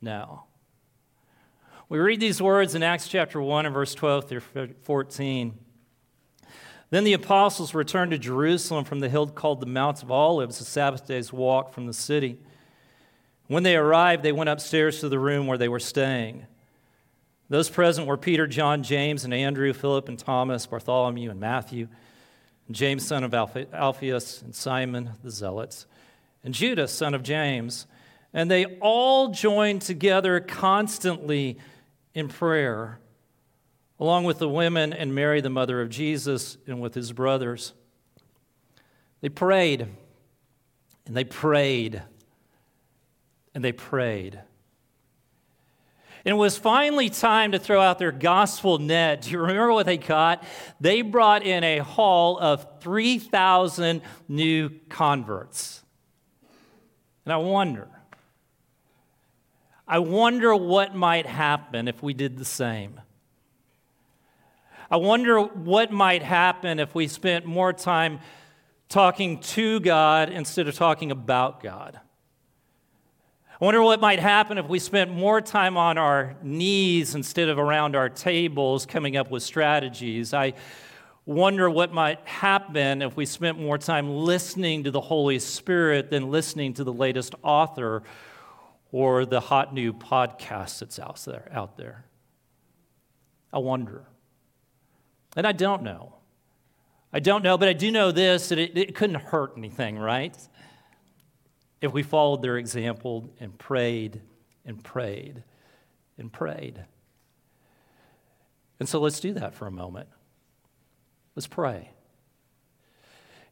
Now, 0.00 0.44
We 1.88 1.98
read 1.98 2.18
these 2.18 2.40
words 2.40 2.74
in 2.74 2.82
Acts 2.82 3.08
chapter 3.08 3.40
1 3.40 3.66
and 3.66 3.74
verse 3.74 3.94
12 3.94 4.28
through 4.28 4.68
14. 4.82 5.58
Then 6.94 7.02
the 7.02 7.14
apostles 7.14 7.74
returned 7.74 8.12
to 8.12 8.18
Jerusalem 8.18 8.84
from 8.84 9.00
the 9.00 9.08
hill 9.08 9.26
called 9.26 9.58
the 9.58 9.66
Mount 9.66 10.00
of 10.04 10.12
Olives, 10.12 10.60
a 10.60 10.64
Sabbath 10.64 11.08
day's 11.08 11.32
walk 11.32 11.72
from 11.72 11.88
the 11.88 11.92
city. 11.92 12.38
When 13.48 13.64
they 13.64 13.74
arrived, 13.74 14.22
they 14.22 14.30
went 14.30 14.48
upstairs 14.48 15.00
to 15.00 15.08
the 15.08 15.18
room 15.18 15.48
where 15.48 15.58
they 15.58 15.66
were 15.66 15.80
staying. 15.80 16.46
Those 17.48 17.68
present 17.68 18.06
were 18.06 18.16
Peter, 18.16 18.46
John, 18.46 18.84
James, 18.84 19.24
and 19.24 19.34
Andrew, 19.34 19.72
Philip, 19.72 20.08
and 20.08 20.16
Thomas, 20.16 20.66
Bartholomew, 20.66 21.30
and 21.30 21.40
Matthew, 21.40 21.88
and 22.68 22.76
James, 22.76 23.04
son 23.04 23.24
of 23.24 23.34
Alphaeus, 23.34 24.42
and 24.42 24.54
Simon 24.54 25.14
the 25.24 25.32
Zealots, 25.32 25.86
and 26.44 26.54
Judas, 26.54 26.92
son 26.92 27.12
of 27.12 27.24
James. 27.24 27.88
And 28.32 28.48
they 28.48 28.66
all 28.78 29.32
joined 29.32 29.82
together 29.82 30.38
constantly 30.38 31.58
in 32.14 32.28
prayer 32.28 33.00
along 33.98 34.24
with 34.24 34.38
the 34.38 34.48
women 34.48 34.92
and 34.92 35.14
Mary, 35.14 35.40
the 35.40 35.50
mother 35.50 35.80
of 35.80 35.88
Jesus, 35.88 36.56
and 36.66 36.80
with 36.80 36.94
his 36.94 37.12
brothers. 37.12 37.72
They 39.20 39.28
prayed, 39.28 39.86
and 41.06 41.16
they 41.16 41.24
prayed, 41.24 42.02
and 43.54 43.64
they 43.64 43.72
prayed. 43.72 44.40
And 46.24 46.32
it 46.32 46.36
was 46.38 46.56
finally 46.56 47.10
time 47.10 47.52
to 47.52 47.58
throw 47.58 47.80
out 47.82 47.98
their 47.98 48.12
gospel 48.12 48.78
net. 48.78 49.22
Do 49.22 49.30
you 49.30 49.38
remember 49.40 49.72
what 49.72 49.84
they 49.84 49.98
got? 49.98 50.42
They 50.80 51.02
brought 51.02 51.42
in 51.42 51.62
a 51.62 51.78
haul 51.78 52.38
of 52.38 52.66
3,000 52.80 54.00
new 54.26 54.70
converts. 54.88 55.82
And 57.26 57.32
I 57.32 57.36
wonder, 57.36 57.88
I 59.86 59.98
wonder 59.98 60.56
what 60.56 60.94
might 60.94 61.26
happen 61.26 61.88
if 61.88 62.02
we 62.02 62.14
did 62.14 62.38
the 62.38 62.44
same. 62.44 63.00
I 64.94 64.96
wonder 64.96 65.40
what 65.40 65.90
might 65.90 66.22
happen 66.22 66.78
if 66.78 66.94
we 66.94 67.08
spent 67.08 67.46
more 67.46 67.72
time 67.72 68.20
talking 68.88 69.40
to 69.40 69.80
God 69.80 70.28
instead 70.28 70.68
of 70.68 70.76
talking 70.76 71.10
about 71.10 71.60
God. 71.60 71.98
I 73.50 73.64
wonder 73.64 73.82
what 73.82 74.00
might 74.00 74.20
happen 74.20 74.56
if 74.56 74.68
we 74.68 74.78
spent 74.78 75.10
more 75.10 75.40
time 75.40 75.76
on 75.76 75.98
our 75.98 76.36
knees 76.44 77.16
instead 77.16 77.48
of 77.48 77.58
around 77.58 77.96
our 77.96 78.08
tables 78.08 78.86
coming 78.86 79.16
up 79.16 79.32
with 79.32 79.42
strategies. 79.42 80.32
I 80.32 80.52
wonder 81.26 81.68
what 81.68 81.92
might 81.92 82.20
happen 82.20 83.02
if 83.02 83.16
we 83.16 83.26
spent 83.26 83.58
more 83.58 83.78
time 83.78 84.08
listening 84.08 84.84
to 84.84 84.92
the 84.92 85.00
Holy 85.00 85.40
Spirit 85.40 86.08
than 86.10 86.30
listening 86.30 86.72
to 86.74 86.84
the 86.84 86.92
latest 86.92 87.34
author 87.42 88.04
or 88.92 89.26
the 89.26 89.40
hot 89.40 89.74
new 89.74 89.92
podcast 89.92 90.78
that's 90.78 91.00
out 91.00 91.20
there. 91.24 91.50
Out 91.52 91.76
there. 91.76 92.04
I 93.52 93.58
wonder. 93.58 94.06
And 95.36 95.46
I 95.46 95.52
don't 95.52 95.82
know. 95.82 96.14
I 97.12 97.20
don't 97.20 97.42
know, 97.42 97.56
but 97.56 97.68
I 97.68 97.72
do 97.72 97.90
know 97.90 98.10
this 98.10 98.48
that 98.48 98.58
it, 98.58 98.76
it 98.76 98.94
couldn't 98.94 99.20
hurt 99.20 99.54
anything, 99.56 99.98
right? 99.98 100.36
If 101.80 101.92
we 101.92 102.02
followed 102.02 102.42
their 102.42 102.56
example 102.56 103.30
and 103.40 103.56
prayed 103.56 104.20
and 104.64 104.82
prayed 104.82 105.42
and 106.18 106.32
prayed. 106.32 106.84
And 108.80 108.88
so 108.88 109.00
let's 109.00 109.20
do 109.20 109.32
that 109.34 109.54
for 109.54 109.66
a 109.66 109.70
moment. 109.70 110.08
Let's 111.36 111.46
pray. 111.46 111.90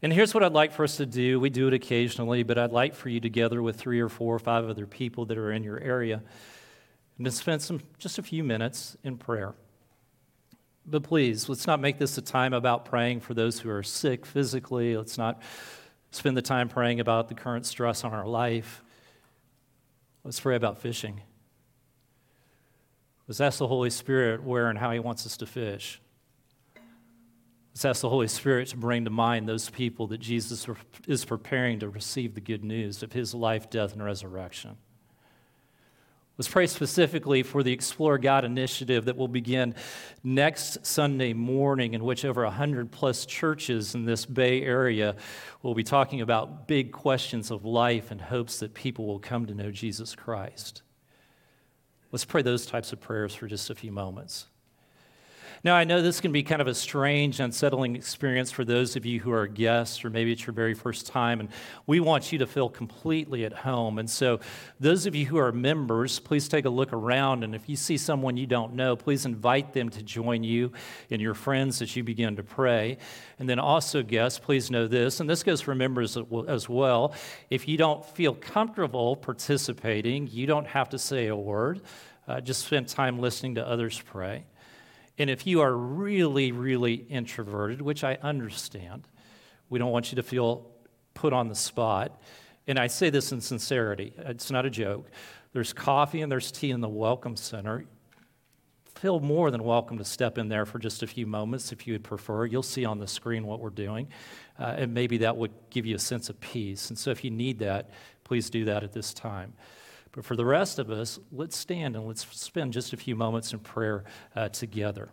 And 0.02 0.12
here's 0.12 0.34
what 0.34 0.42
I'd 0.42 0.52
like 0.52 0.72
for 0.72 0.82
us 0.82 0.96
to 0.96 1.06
do. 1.06 1.38
We 1.38 1.48
do 1.48 1.68
it 1.68 1.74
occasionally, 1.74 2.42
but 2.42 2.58
I'd 2.58 2.72
like 2.72 2.94
for 2.94 3.08
you 3.08 3.20
together 3.20 3.62
with 3.62 3.76
three 3.76 4.00
or 4.00 4.08
four 4.08 4.34
or 4.34 4.40
five 4.40 4.68
other 4.68 4.86
people 4.86 5.26
that 5.26 5.38
are 5.38 5.52
in 5.52 5.62
your 5.62 5.78
area 5.78 6.22
to 7.22 7.30
spend 7.30 7.62
some 7.62 7.80
just 7.98 8.18
a 8.18 8.22
few 8.22 8.42
minutes 8.42 8.96
in 9.04 9.16
prayer. 9.16 9.54
But 10.84 11.04
please, 11.04 11.48
let's 11.48 11.66
not 11.66 11.80
make 11.80 11.98
this 11.98 12.18
a 12.18 12.22
time 12.22 12.52
about 12.52 12.84
praying 12.84 13.20
for 13.20 13.34
those 13.34 13.60
who 13.60 13.70
are 13.70 13.82
sick 13.82 14.26
physically. 14.26 14.96
Let's 14.96 15.16
not 15.16 15.40
spend 16.10 16.36
the 16.36 16.42
time 16.42 16.68
praying 16.68 17.00
about 17.00 17.28
the 17.28 17.34
current 17.34 17.66
stress 17.66 18.04
on 18.04 18.12
our 18.12 18.26
life. 18.26 18.82
Let's 20.24 20.40
pray 20.40 20.56
about 20.56 20.78
fishing. 20.78 21.20
Let's 23.28 23.40
ask 23.40 23.58
the 23.58 23.68
Holy 23.68 23.90
Spirit 23.90 24.42
where 24.42 24.68
and 24.68 24.78
how 24.78 24.90
He 24.90 24.98
wants 24.98 25.24
us 25.24 25.36
to 25.38 25.46
fish. 25.46 26.00
Let's 27.72 27.84
ask 27.84 28.02
the 28.02 28.10
Holy 28.10 28.28
Spirit 28.28 28.68
to 28.68 28.76
bring 28.76 29.04
to 29.04 29.10
mind 29.10 29.48
those 29.48 29.70
people 29.70 30.08
that 30.08 30.18
Jesus 30.18 30.66
is 31.06 31.24
preparing 31.24 31.78
to 31.78 31.88
receive 31.88 32.34
the 32.34 32.40
good 32.40 32.64
news 32.64 33.02
of 33.02 33.12
His 33.12 33.34
life, 33.34 33.70
death, 33.70 33.92
and 33.94 34.04
resurrection. 34.04 34.76
Let's 36.38 36.48
pray 36.48 36.66
specifically 36.66 37.42
for 37.42 37.62
the 37.62 37.72
Explore 37.72 38.16
God 38.16 38.46
initiative 38.46 39.04
that 39.04 39.18
will 39.18 39.28
begin 39.28 39.74
next 40.24 40.84
Sunday 40.86 41.34
morning, 41.34 41.92
in 41.92 42.02
which 42.02 42.24
over 42.24 42.42
100 42.44 42.90
plus 42.90 43.26
churches 43.26 43.94
in 43.94 44.06
this 44.06 44.24
Bay 44.24 44.62
Area 44.62 45.14
will 45.62 45.74
be 45.74 45.84
talking 45.84 46.22
about 46.22 46.66
big 46.66 46.90
questions 46.90 47.50
of 47.50 47.66
life 47.66 48.10
and 48.10 48.18
hopes 48.18 48.60
that 48.60 48.72
people 48.72 49.06
will 49.06 49.18
come 49.18 49.44
to 49.44 49.54
know 49.54 49.70
Jesus 49.70 50.14
Christ. 50.14 50.80
Let's 52.12 52.24
pray 52.24 52.40
those 52.40 52.64
types 52.64 52.94
of 52.94 53.00
prayers 53.00 53.34
for 53.34 53.46
just 53.46 53.68
a 53.68 53.74
few 53.74 53.92
moments. 53.92 54.46
Now, 55.64 55.74
I 55.74 55.84
know 55.84 56.02
this 56.02 56.20
can 56.20 56.32
be 56.32 56.42
kind 56.42 56.60
of 56.60 56.66
a 56.66 56.74
strange, 56.74 57.38
unsettling 57.38 57.94
experience 57.96 58.50
for 58.50 58.64
those 58.64 58.96
of 58.96 59.06
you 59.06 59.20
who 59.20 59.32
are 59.32 59.46
guests, 59.46 60.04
or 60.04 60.10
maybe 60.10 60.32
it's 60.32 60.46
your 60.46 60.54
very 60.54 60.74
first 60.74 61.06
time, 61.06 61.40
and 61.40 61.48
we 61.86 62.00
want 62.00 62.32
you 62.32 62.38
to 62.38 62.46
feel 62.46 62.68
completely 62.68 63.44
at 63.44 63.52
home. 63.52 63.98
And 63.98 64.10
so, 64.10 64.40
those 64.80 65.06
of 65.06 65.14
you 65.14 65.26
who 65.26 65.38
are 65.38 65.52
members, 65.52 66.18
please 66.18 66.48
take 66.48 66.64
a 66.64 66.70
look 66.70 66.92
around, 66.92 67.44
and 67.44 67.54
if 67.54 67.68
you 67.68 67.76
see 67.76 67.96
someone 67.96 68.36
you 68.36 68.46
don't 68.46 68.74
know, 68.74 68.96
please 68.96 69.24
invite 69.24 69.72
them 69.72 69.88
to 69.90 70.02
join 70.02 70.42
you 70.42 70.72
and 71.10 71.22
your 71.22 71.34
friends 71.34 71.80
as 71.80 71.94
you 71.94 72.02
begin 72.02 72.36
to 72.36 72.42
pray. 72.42 72.98
And 73.38 73.48
then, 73.48 73.58
also, 73.58 74.02
guests, 74.02 74.38
please 74.38 74.70
know 74.70 74.86
this, 74.88 75.20
and 75.20 75.30
this 75.30 75.42
goes 75.42 75.60
for 75.60 75.74
members 75.74 76.18
as 76.48 76.68
well. 76.68 77.14
If 77.50 77.68
you 77.68 77.76
don't 77.76 78.04
feel 78.04 78.34
comfortable 78.34 79.16
participating, 79.16 80.26
you 80.28 80.46
don't 80.46 80.66
have 80.66 80.88
to 80.90 80.98
say 80.98 81.28
a 81.28 81.36
word. 81.36 81.82
Uh, 82.26 82.40
just 82.40 82.64
spend 82.64 82.88
time 82.88 83.18
listening 83.18 83.56
to 83.56 83.66
others 83.66 84.00
pray. 84.00 84.44
And 85.18 85.28
if 85.28 85.46
you 85.46 85.60
are 85.60 85.74
really, 85.74 86.52
really 86.52 86.94
introverted, 86.94 87.82
which 87.82 88.02
I 88.02 88.18
understand, 88.22 89.06
we 89.68 89.78
don't 89.78 89.92
want 89.92 90.10
you 90.12 90.16
to 90.16 90.22
feel 90.22 90.70
put 91.14 91.32
on 91.32 91.48
the 91.48 91.54
spot. 91.54 92.20
And 92.66 92.78
I 92.78 92.86
say 92.86 93.10
this 93.10 93.32
in 93.32 93.40
sincerity, 93.40 94.14
it's 94.16 94.50
not 94.50 94.64
a 94.64 94.70
joke. 94.70 95.10
There's 95.52 95.72
coffee 95.72 96.22
and 96.22 96.32
there's 96.32 96.50
tea 96.50 96.70
in 96.70 96.80
the 96.80 96.88
Welcome 96.88 97.36
Center. 97.36 97.84
Feel 98.94 99.20
more 99.20 99.50
than 99.50 99.64
welcome 99.64 99.98
to 99.98 100.04
step 100.04 100.38
in 100.38 100.48
there 100.48 100.64
for 100.64 100.78
just 100.78 101.02
a 101.02 101.06
few 101.06 101.26
moments 101.26 101.72
if 101.72 101.86
you 101.86 101.94
would 101.94 102.04
prefer. 102.04 102.46
You'll 102.46 102.62
see 102.62 102.84
on 102.84 102.98
the 102.98 103.06
screen 103.06 103.46
what 103.46 103.58
we're 103.58 103.70
doing, 103.70 104.08
uh, 104.58 104.74
and 104.78 104.94
maybe 104.94 105.18
that 105.18 105.36
would 105.36 105.50
give 105.70 105.86
you 105.86 105.96
a 105.96 105.98
sense 105.98 106.30
of 106.30 106.40
peace. 106.40 106.88
And 106.88 106.98
so 106.98 107.10
if 107.10 107.24
you 107.24 107.30
need 107.30 107.58
that, 107.58 107.90
please 108.22 108.48
do 108.48 108.64
that 108.66 108.84
at 108.84 108.92
this 108.92 109.12
time. 109.12 109.54
But 110.12 110.24
for 110.24 110.36
the 110.36 110.44
rest 110.44 110.78
of 110.78 110.90
us, 110.90 111.18
let's 111.32 111.56
stand 111.56 111.96
and 111.96 112.06
let's 112.06 112.26
spend 112.36 112.72
just 112.72 112.92
a 112.92 112.96
few 112.96 113.16
moments 113.16 113.52
in 113.52 113.58
prayer 113.58 114.04
uh, 114.36 114.50
together. 114.50 115.08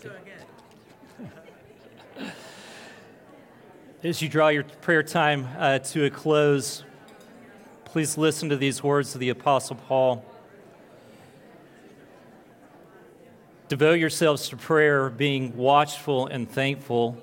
Did. 0.00 0.12
As 4.02 4.22
you 4.22 4.28
draw 4.28 4.48
your 4.48 4.64
prayer 4.64 5.02
time 5.02 5.46
uh, 5.58 5.78
to 5.78 6.06
a 6.06 6.10
close, 6.10 6.84
please 7.84 8.16
listen 8.16 8.48
to 8.48 8.56
these 8.56 8.82
words 8.82 9.14
of 9.14 9.20
the 9.20 9.28
Apostle 9.28 9.76
Paul. 9.76 10.24
Devote 13.68 13.98
yourselves 13.98 14.48
to 14.48 14.56
prayer, 14.56 15.10
being 15.10 15.56
watchful 15.56 16.26
and 16.26 16.50
thankful. 16.50 17.18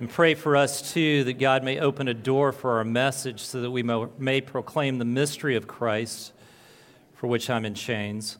And 0.00 0.08
pray 0.08 0.34
for 0.34 0.56
us 0.56 0.92
too 0.92 1.24
that 1.24 1.34
God 1.34 1.64
may 1.64 1.80
open 1.80 2.08
a 2.08 2.14
door 2.14 2.52
for 2.52 2.78
our 2.78 2.84
message 2.84 3.40
so 3.40 3.60
that 3.60 3.70
we 3.70 3.82
may 3.82 4.40
proclaim 4.40 4.98
the 4.98 5.04
mystery 5.04 5.56
of 5.56 5.66
Christ 5.66 6.32
for 7.14 7.26
which 7.26 7.50
I'm 7.50 7.64
in 7.64 7.74
chains. 7.74 8.38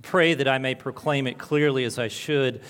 Pray 0.00 0.32
that 0.32 0.48
I 0.48 0.56
may 0.56 0.74
proclaim 0.74 1.26
it 1.26 1.36
clearly 1.36 1.84
as 1.84 1.98
I 1.98 2.08
should 2.08 2.62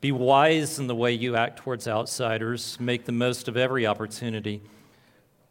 be 0.00 0.12
wise 0.12 0.78
in 0.78 0.86
the 0.86 0.94
way 0.94 1.12
you 1.12 1.34
act 1.34 1.58
towards 1.58 1.88
outsiders. 1.88 2.78
Make 2.78 3.04
the 3.04 3.12
most 3.12 3.48
of 3.48 3.56
every 3.56 3.86
opportunity. 3.86 4.62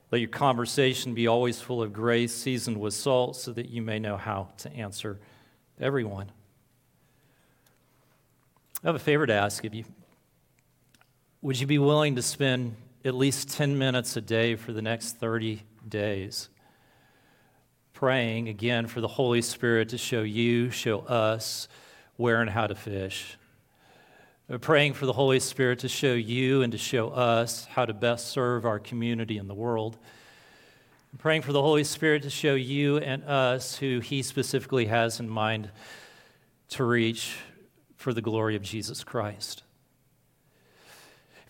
Let 0.10 0.20
your 0.20 0.30
conversation 0.30 1.14
be 1.14 1.28
always 1.28 1.60
full 1.60 1.82
of 1.82 1.92
grace, 1.92 2.34
seasoned 2.34 2.78
with 2.78 2.94
salt, 2.94 3.36
so 3.36 3.52
that 3.54 3.70
you 3.70 3.82
may 3.82 4.00
know 4.00 4.18
how 4.18 4.50
to 4.60 4.72
answer 4.74 5.20
everyone. 5.80 6.32
I 8.84 8.88
have 8.88 8.96
a 8.96 9.00
favor 9.00 9.28
to 9.28 9.34
ask 9.34 9.64
of 9.66 9.74
you. 9.74 9.84
Would 11.42 11.60
you 11.60 11.68
be 11.68 11.80
willing 11.80 12.16
to 12.16 12.22
spend 12.22 12.76
at 13.04 13.16
least 13.16 13.50
10 13.50 13.78
minutes 13.78 14.16
a 14.16 14.22
day 14.22 14.56
for 14.56 14.74
the 14.74 14.82
next 14.82 15.18
30 15.18 15.62
days 15.88 16.50
praying 18.02 18.50
again 18.50 18.88
for 18.88 19.00
the 19.00 19.08
Holy 19.08 19.44
Spirit 19.44 19.90
to 19.90 19.96
show 19.96 20.24
you, 20.24 20.72
show 20.72 21.02
us 21.02 21.68
where 22.18 22.42
and 22.42 22.50
how 22.50 22.66
to 22.66 22.74
fish? 22.74 23.38
praying 24.60 24.92
for 24.92 25.06
the 25.06 25.14
Holy 25.14 25.40
Spirit 25.40 25.78
to 25.78 25.88
show 25.88 26.14
you 26.14 26.64
and 26.64 26.72
to 26.72 26.80
show 26.80 27.10
us 27.10 27.66
how 27.66 27.86
to 27.86 27.94
best 27.94 28.30
serve 28.30 28.66
our 28.66 28.80
community 28.80 29.38
and 29.38 29.48
the 29.48 29.54
world. 29.54 30.00
praying 31.20 31.44
for 31.44 31.54
the 31.54 31.62
Holy 31.62 31.84
Spirit 31.84 32.24
to 32.24 32.32
show 32.32 32.56
you 32.56 32.98
and 32.98 33.24
us 33.26 33.76
who 33.76 34.00
He 34.00 34.24
specifically 34.24 34.88
has 34.88 35.20
in 35.20 35.30
mind 35.30 35.70
to 36.70 36.84
reach 36.84 37.38
for 37.98 38.16
the 38.16 38.22
glory 38.24 38.56
of 38.56 38.64
Jesus 38.64 39.04
Christ. 39.04 39.62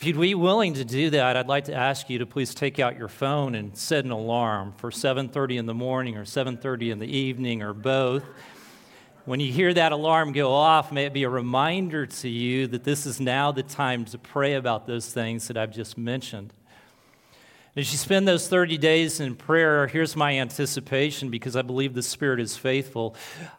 If 0.01 0.07
you'd 0.07 0.19
be 0.19 0.33
willing 0.33 0.73
to 0.73 0.83
do 0.83 1.11
that, 1.11 1.37
I'd 1.37 1.47
like 1.47 1.65
to 1.65 1.75
ask 1.75 2.09
you 2.09 2.17
to 2.17 2.25
please 2.25 2.55
take 2.55 2.79
out 2.79 2.97
your 2.97 3.07
phone 3.07 3.53
and 3.53 3.77
set 3.77 4.03
an 4.03 4.09
alarm 4.09 4.73
for 4.77 4.89
7:30 4.89 5.57
in 5.57 5.67
the 5.67 5.75
morning 5.75 6.17
or 6.17 6.25
7:30 6.25 6.89
in 6.89 6.97
the 6.97 7.05
evening 7.05 7.61
or 7.61 7.71
both. 7.71 8.23
When 9.25 9.39
you 9.39 9.51
hear 9.51 9.71
that 9.75 9.91
alarm 9.91 10.31
go 10.31 10.53
off, 10.53 10.91
may 10.91 11.05
it 11.05 11.13
be 11.13 11.21
a 11.21 11.29
reminder 11.29 12.07
to 12.07 12.27
you 12.27 12.65
that 12.65 12.83
this 12.83 13.05
is 13.05 13.19
now 13.19 13.51
the 13.51 13.61
time 13.61 14.03
to 14.05 14.17
pray 14.17 14.55
about 14.55 14.87
those 14.87 15.13
things 15.13 15.47
that 15.49 15.55
I've 15.55 15.71
just 15.71 15.99
mentioned. 15.99 16.51
As 17.73 17.91
you 17.91 17.97
spend 17.97 18.27
those 18.27 18.49
30 18.49 18.77
days 18.77 19.21
in 19.21 19.35
prayer, 19.35 19.87
here's 19.87 20.15
my 20.15 20.39
anticipation 20.39 21.29
because 21.29 21.55
I 21.55 21.61
believe 21.61 21.93
the 21.93 22.03
Spirit 22.03 22.41
is 22.41 22.57
faithful. 22.57 23.15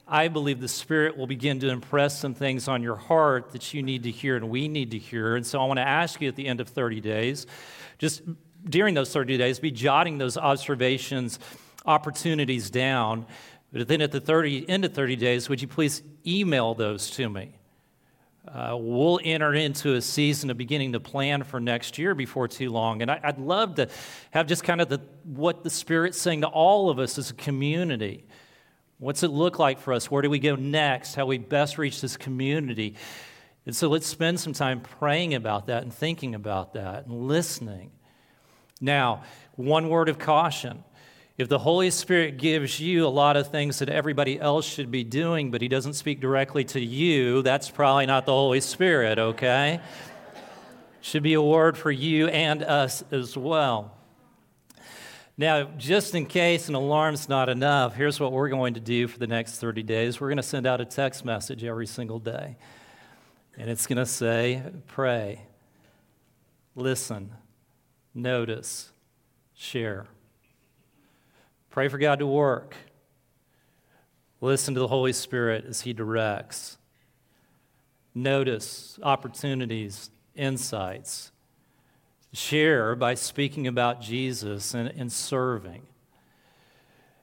I 0.06 0.28
believe 0.28 0.60
the 0.60 0.68
Spirit 0.68 1.16
will 1.16 1.26
begin 1.26 1.60
to 1.60 1.70
impress 1.70 2.18
some 2.18 2.34
things 2.34 2.68
on 2.68 2.82
your 2.82 2.96
heart 2.96 3.52
that 3.52 3.72
you 3.72 3.82
need 3.82 4.02
to 4.02 4.10
hear 4.10 4.36
and 4.36 4.50
we 4.50 4.68
need 4.68 4.90
to 4.90 4.98
hear. 4.98 5.36
And 5.36 5.46
so 5.46 5.60
I 5.60 5.64
want 5.64 5.78
to 5.78 5.88
ask 5.88 6.20
you 6.20 6.28
at 6.28 6.36
the 6.36 6.46
end 6.46 6.60
of 6.60 6.68
30 6.68 7.00
days, 7.00 7.46
just 7.98 8.22
during 8.64 8.94
those 8.94 9.12
30 9.12 9.38
days, 9.38 9.58
be 9.58 9.70
jotting 9.70 10.18
those 10.18 10.36
observations, 10.36 11.38
opportunities 11.86 12.70
down 12.70 13.26
but 13.72 13.88
then 13.88 14.02
at 14.02 14.12
the 14.12 14.20
30, 14.20 14.68
end 14.68 14.84
of 14.84 14.92
30 14.92 15.16
days, 15.16 15.48
would 15.48 15.62
you 15.62 15.68
please 15.68 16.02
email 16.26 16.74
those 16.74 17.10
to 17.12 17.28
me? 17.28 17.56
Uh, 18.46 18.76
we'll 18.78 19.20
enter 19.22 19.54
into 19.54 19.94
a 19.94 20.02
season 20.02 20.50
of 20.50 20.56
beginning 20.56 20.92
to 20.92 21.00
plan 21.00 21.44
for 21.44 21.60
next 21.60 21.96
year 21.96 22.12
before 22.14 22.48
too 22.48 22.70
long. 22.70 23.00
And 23.00 23.10
I, 23.10 23.20
would 23.24 23.38
love 23.38 23.76
to 23.76 23.88
have 24.32 24.48
just 24.48 24.64
kind 24.64 24.80
of 24.80 24.88
the, 24.88 25.00
what 25.22 25.62
the 25.62 25.70
Spirit's 25.70 26.20
saying 26.20 26.40
to 26.40 26.48
all 26.48 26.90
of 26.90 26.98
us 26.98 27.18
as 27.18 27.30
a 27.30 27.34
community. 27.34 28.26
What's 28.98 29.22
it 29.22 29.28
look 29.28 29.60
like 29.60 29.78
for 29.78 29.92
us? 29.92 30.10
Where 30.10 30.22
do 30.22 30.30
we 30.30 30.40
go 30.40 30.56
next? 30.56 31.14
How 31.14 31.26
we 31.26 31.38
best 31.38 31.78
reach 31.78 32.00
this 32.00 32.16
community? 32.16 32.96
And 33.64 33.76
so 33.76 33.88
let's 33.88 34.06
spend 34.08 34.40
some 34.40 34.52
time 34.52 34.80
praying 34.80 35.34
about 35.34 35.66
that 35.68 35.84
and 35.84 35.94
thinking 35.94 36.34
about 36.34 36.74
that 36.74 37.06
and 37.06 37.28
listening. 37.28 37.92
Now, 38.80 39.22
one 39.54 39.88
word 39.88 40.08
of 40.08 40.18
caution 40.18 40.82
if 41.42 41.48
the 41.48 41.58
Holy 41.58 41.90
Spirit 41.90 42.38
gives 42.38 42.80
you 42.80 43.06
a 43.06 43.08
lot 43.08 43.36
of 43.36 43.48
things 43.48 43.80
that 43.80 43.88
everybody 43.88 44.40
else 44.40 44.64
should 44.64 44.90
be 44.90 45.04
doing, 45.04 45.50
but 45.50 45.60
He 45.60 45.68
doesn't 45.68 45.94
speak 45.94 46.20
directly 46.20 46.64
to 46.66 46.80
you, 46.80 47.42
that's 47.42 47.68
probably 47.68 48.06
not 48.06 48.26
the 48.26 48.32
Holy 48.32 48.60
Spirit, 48.60 49.18
okay? 49.18 49.80
should 51.02 51.24
be 51.24 51.34
a 51.34 51.42
word 51.42 51.76
for 51.76 51.90
you 51.90 52.28
and 52.28 52.62
us 52.62 53.02
as 53.10 53.36
well. 53.36 53.92
Now, 55.36 55.64
just 55.76 56.14
in 56.14 56.26
case 56.26 56.68
an 56.68 56.76
alarm's 56.76 57.28
not 57.28 57.48
enough, 57.48 57.96
here's 57.96 58.20
what 58.20 58.32
we're 58.32 58.48
going 58.48 58.74
to 58.74 58.80
do 58.80 59.08
for 59.08 59.18
the 59.18 59.26
next 59.26 59.58
30 59.58 59.82
days. 59.82 60.20
We're 60.20 60.28
going 60.28 60.36
to 60.36 60.42
send 60.42 60.66
out 60.66 60.80
a 60.80 60.84
text 60.84 61.24
message 61.24 61.64
every 61.64 61.86
single 61.86 62.20
day. 62.20 62.56
And 63.58 63.68
it's 63.68 63.86
going 63.86 63.98
to 63.98 64.06
say, 64.06 64.62
pray, 64.86 65.42
listen, 66.76 67.32
notice, 68.14 68.92
share. 69.54 70.06
Pray 71.72 71.88
for 71.88 71.96
God 71.96 72.18
to 72.18 72.26
work. 72.26 72.76
Listen 74.42 74.74
to 74.74 74.80
the 74.80 74.88
Holy 74.88 75.14
Spirit 75.14 75.64
as 75.66 75.80
He 75.80 75.94
directs. 75.94 76.76
Notice 78.14 78.98
opportunities, 79.02 80.10
insights. 80.34 81.32
Share 82.34 82.94
by 82.94 83.14
speaking 83.14 83.66
about 83.66 84.02
Jesus 84.02 84.74
and, 84.74 84.92
and 84.98 85.10
serving. 85.10 85.86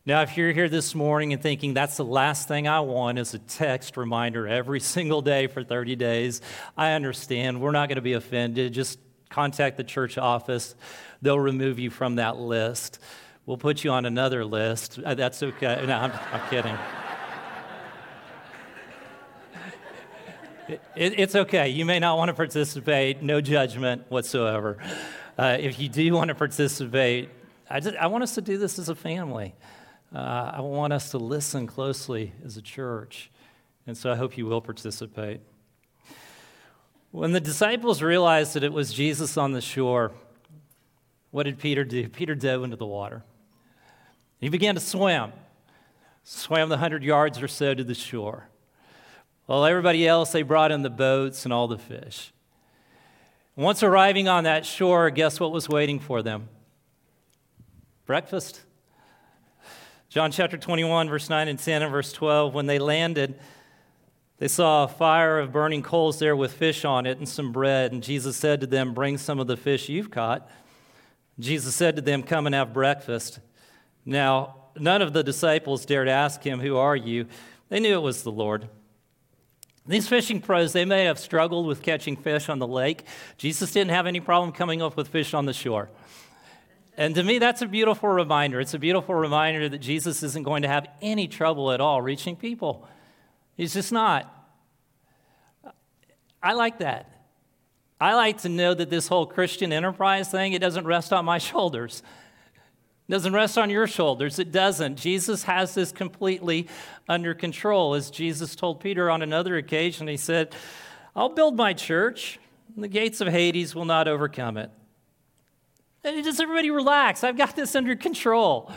Now, 0.03 0.23
if 0.23 0.35
you're 0.35 0.51
here 0.51 0.67
this 0.67 0.95
morning 0.95 1.31
and 1.31 1.39
thinking 1.39 1.75
that's 1.75 1.97
the 1.97 2.05
last 2.05 2.47
thing 2.47 2.67
I 2.67 2.79
want 2.79 3.19
is 3.19 3.35
a 3.35 3.39
text 3.39 3.97
reminder 3.97 4.47
every 4.47 4.79
single 4.79 5.21
day 5.21 5.45
for 5.45 5.63
30 5.63 5.95
days, 5.95 6.41
I 6.75 6.93
understand. 6.93 7.61
We're 7.61 7.69
not 7.69 7.87
going 7.87 7.97
to 7.97 8.01
be 8.01 8.13
offended. 8.13 8.73
Just 8.73 8.97
contact 9.29 9.77
the 9.77 9.83
church 9.83 10.17
office, 10.17 10.73
they'll 11.21 11.39
remove 11.39 11.77
you 11.77 11.91
from 11.91 12.15
that 12.15 12.37
list. 12.37 12.97
We'll 13.45 13.57
put 13.57 13.83
you 13.83 13.91
on 13.91 14.05
another 14.05 14.45
list. 14.45 14.99
Uh, 15.03 15.15
that's 15.15 15.41
okay. 15.41 15.83
No, 15.85 15.97
I'm, 15.97 16.11
I'm 16.31 16.49
kidding. 16.49 16.77
It, 20.67 20.81
it, 20.95 21.19
it's 21.19 21.35
okay. 21.35 21.69
You 21.69 21.83
may 21.83 21.97
not 21.97 22.17
want 22.17 22.29
to 22.29 22.35
participate, 22.35 23.23
no 23.23 23.41
judgment 23.41 24.05
whatsoever. 24.09 24.77
Uh, 25.37 25.57
if 25.59 25.79
you 25.79 25.89
do 25.89 26.13
want 26.13 26.27
to 26.27 26.35
participate, 26.35 27.29
I, 27.69 27.79
just, 27.79 27.95
I 27.95 28.07
want 28.07 28.23
us 28.23 28.35
to 28.35 28.41
do 28.41 28.57
this 28.57 28.77
as 28.77 28.87
a 28.89 28.95
family. 28.95 29.55
Uh, 30.13 30.51
I 30.55 30.61
want 30.61 30.93
us 30.93 31.11
to 31.11 31.17
listen 31.17 31.65
closely 31.65 32.33
as 32.45 32.57
a 32.57 32.61
church. 32.61 33.31
And 33.87 33.97
so 33.97 34.11
I 34.11 34.15
hope 34.15 34.37
you 34.37 34.45
will 34.45 34.61
participate. 34.61 35.41
When 37.11 37.31
the 37.31 37.39
disciples 37.39 38.03
realized 38.03 38.53
that 38.53 38.63
it 38.63 38.71
was 38.71 38.93
Jesus 38.93 39.37
on 39.37 39.53
the 39.53 39.61
shore, 39.61 40.11
what 41.31 41.43
did 41.43 41.59
Peter 41.59 41.83
do? 41.83 42.09
Peter 42.09 42.35
dove 42.35 42.63
into 42.63 42.75
the 42.75 42.85
water. 42.85 43.23
He 44.39 44.49
began 44.49 44.75
to 44.75 44.81
swim, 44.81 45.31
swam 46.23 46.69
the 46.69 46.77
hundred 46.77 47.03
yards 47.03 47.41
or 47.41 47.47
so 47.47 47.73
to 47.73 47.83
the 47.83 47.93
shore. 47.93 48.47
While 49.45 49.65
everybody 49.65 50.07
else, 50.07 50.31
they 50.31 50.43
brought 50.43 50.71
in 50.71 50.83
the 50.83 50.89
boats 50.89 51.43
and 51.43 51.51
all 51.51 51.67
the 51.67 51.77
fish. 51.77 52.31
Once 53.55 53.83
arriving 53.83 54.27
on 54.27 54.45
that 54.45 54.65
shore, 54.65 55.09
guess 55.09 55.39
what 55.39 55.51
was 55.51 55.67
waiting 55.67 55.99
for 55.99 56.21
them? 56.21 56.47
Breakfast. 58.05 58.61
John 60.07 60.31
chapter 60.31 60.57
21, 60.57 61.09
verse 61.09 61.29
9 61.29 61.47
and 61.47 61.59
10, 61.59 61.81
and 61.81 61.91
verse 61.91 62.13
12. 62.13 62.53
When 62.53 62.67
they 62.67 62.79
landed, 62.79 63.39
they 64.37 64.47
saw 64.47 64.85
a 64.85 64.87
fire 64.87 65.39
of 65.39 65.51
burning 65.51 65.83
coals 65.83 66.17
there 66.19 66.35
with 66.35 66.53
fish 66.53 66.85
on 66.85 67.05
it 67.05 67.17
and 67.17 67.27
some 67.27 67.51
bread. 67.51 67.91
And 67.91 68.01
Jesus 68.01 68.37
said 68.37 68.61
to 68.61 68.67
them, 68.67 68.93
Bring 68.93 69.17
some 69.17 69.39
of 69.39 69.47
the 69.47 69.57
fish 69.57 69.89
you've 69.89 70.09
caught. 70.09 70.49
Jesus 71.39 71.73
said 71.75 71.95
to 71.95 72.01
them, 72.01 72.23
Come 72.23 72.45
and 72.45 72.55
have 72.55 72.73
breakfast. 72.73 73.39
Now, 74.05 74.55
none 74.77 75.01
of 75.01 75.13
the 75.13 75.23
disciples 75.23 75.85
dared 75.85 76.09
ask 76.09 76.43
him, 76.43 76.59
Who 76.59 76.77
are 76.77 76.95
you? 76.95 77.27
They 77.69 77.79
knew 77.79 77.95
it 77.95 78.01
was 78.01 78.23
the 78.23 78.31
Lord. 78.31 78.67
These 79.85 80.07
fishing 80.07 80.41
pros, 80.41 80.73
they 80.73 80.85
may 80.85 81.05
have 81.05 81.17
struggled 81.17 81.65
with 81.65 81.81
catching 81.81 82.15
fish 82.15 82.49
on 82.49 82.59
the 82.59 82.67
lake. 82.67 83.05
Jesus 83.37 83.71
didn't 83.71 83.91
have 83.91 84.05
any 84.05 84.19
problem 84.19 84.51
coming 84.51 84.81
up 84.81 84.95
with 84.95 85.07
fish 85.07 85.33
on 85.33 85.45
the 85.45 85.53
shore. 85.53 85.89
And 86.95 87.15
to 87.15 87.23
me, 87.23 87.39
that's 87.39 87.61
a 87.61 87.65
beautiful 87.65 88.09
reminder. 88.09 88.59
It's 88.59 88.73
a 88.73 88.79
beautiful 88.79 89.15
reminder 89.15 89.69
that 89.69 89.79
Jesus 89.79 90.21
isn't 90.21 90.43
going 90.43 90.63
to 90.63 90.67
have 90.67 90.87
any 91.01 91.27
trouble 91.27 91.71
at 91.71 91.79
all 91.79 92.01
reaching 92.01 92.35
people. 92.35 92.87
He's 93.55 93.73
just 93.73 93.91
not. 93.91 94.31
I 96.43 96.53
like 96.53 96.79
that. 96.79 97.18
I 97.99 98.13
like 98.13 98.39
to 98.39 98.49
know 98.49 98.73
that 98.73 98.89
this 98.89 99.07
whole 99.07 99.25
Christian 99.25 99.73
enterprise 99.73 100.29
thing, 100.29 100.53
it 100.53 100.59
doesn't 100.59 100.85
rest 100.85 101.11
on 101.11 101.25
my 101.25 101.37
shoulders. 101.49 102.01
It 103.07 103.11
doesn't 103.11 103.33
rest 103.33 103.57
on 103.57 103.69
your 103.69 103.87
shoulders. 103.87 104.39
It 104.39 104.51
doesn't. 104.51 104.95
Jesus 104.97 105.43
has 105.43 105.73
this 105.73 105.91
completely 105.91 106.67
under 107.07 107.33
control. 107.33 107.95
As 107.95 108.09
Jesus 108.09 108.55
told 108.55 108.79
Peter 108.79 109.09
on 109.09 109.21
another 109.21 109.57
occasion, 109.57 110.07
he 110.07 110.15
said, 110.15 110.55
I'll 111.15 111.29
build 111.29 111.57
my 111.57 111.73
church, 111.73 112.39
and 112.75 112.83
the 112.83 112.87
gates 112.87 113.19
of 113.19 113.27
Hades 113.27 113.75
will 113.75 113.85
not 113.85 114.07
overcome 114.07 114.57
it. 114.57 114.71
And 116.03 116.23
just 116.23 116.39
everybody 116.39 116.71
relax. 116.71 117.23
I've 117.23 117.37
got 117.37 117.55
this 117.55 117.75
under 117.75 117.95
control. 117.95 118.71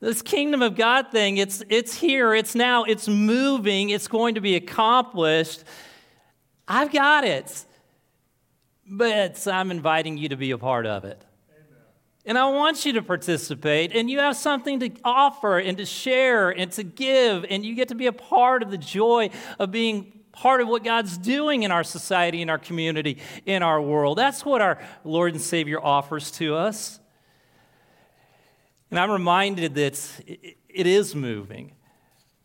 This 0.00 0.22
kingdom 0.22 0.62
of 0.62 0.76
God 0.76 1.10
thing, 1.10 1.38
it's, 1.38 1.62
it's 1.68 1.92
here, 1.92 2.32
it's 2.32 2.54
now, 2.54 2.84
it's 2.84 3.08
moving, 3.08 3.90
it's 3.90 4.06
going 4.06 4.36
to 4.36 4.40
be 4.40 4.54
accomplished. 4.54 5.64
I've 6.68 6.92
got 6.92 7.24
it. 7.24 7.64
But 8.90 9.46
I'm 9.46 9.70
inviting 9.70 10.16
you 10.16 10.30
to 10.30 10.36
be 10.36 10.50
a 10.50 10.58
part 10.58 10.86
of 10.86 11.04
it. 11.04 11.22
Amen. 11.50 11.78
And 12.24 12.38
I 12.38 12.48
want 12.50 12.86
you 12.86 12.94
to 12.94 13.02
participate, 13.02 13.94
and 13.94 14.10
you 14.10 14.18
have 14.20 14.36
something 14.36 14.80
to 14.80 14.90
offer 15.04 15.58
and 15.58 15.76
to 15.78 15.84
share 15.84 16.50
and 16.50 16.72
to 16.72 16.82
give, 16.82 17.44
and 17.50 17.64
you 17.66 17.74
get 17.74 17.88
to 17.88 17.94
be 17.94 18.06
a 18.06 18.12
part 18.12 18.62
of 18.62 18.70
the 18.70 18.78
joy 18.78 19.30
of 19.58 19.70
being 19.70 20.12
part 20.32 20.60
of 20.60 20.68
what 20.68 20.84
God's 20.84 21.18
doing 21.18 21.64
in 21.64 21.72
our 21.72 21.84
society, 21.84 22.40
in 22.40 22.48
our 22.48 22.58
community, 22.58 23.18
in 23.44 23.62
our 23.62 23.82
world. 23.82 24.16
That's 24.16 24.44
what 24.44 24.62
our 24.62 24.78
Lord 25.04 25.32
and 25.34 25.42
Savior 25.42 25.84
offers 25.84 26.30
to 26.32 26.54
us. 26.54 27.00
And 28.90 28.98
I'm 28.98 29.10
reminded 29.10 29.74
that 29.74 30.00
it 30.26 30.86
is 30.86 31.14
moving. 31.14 31.72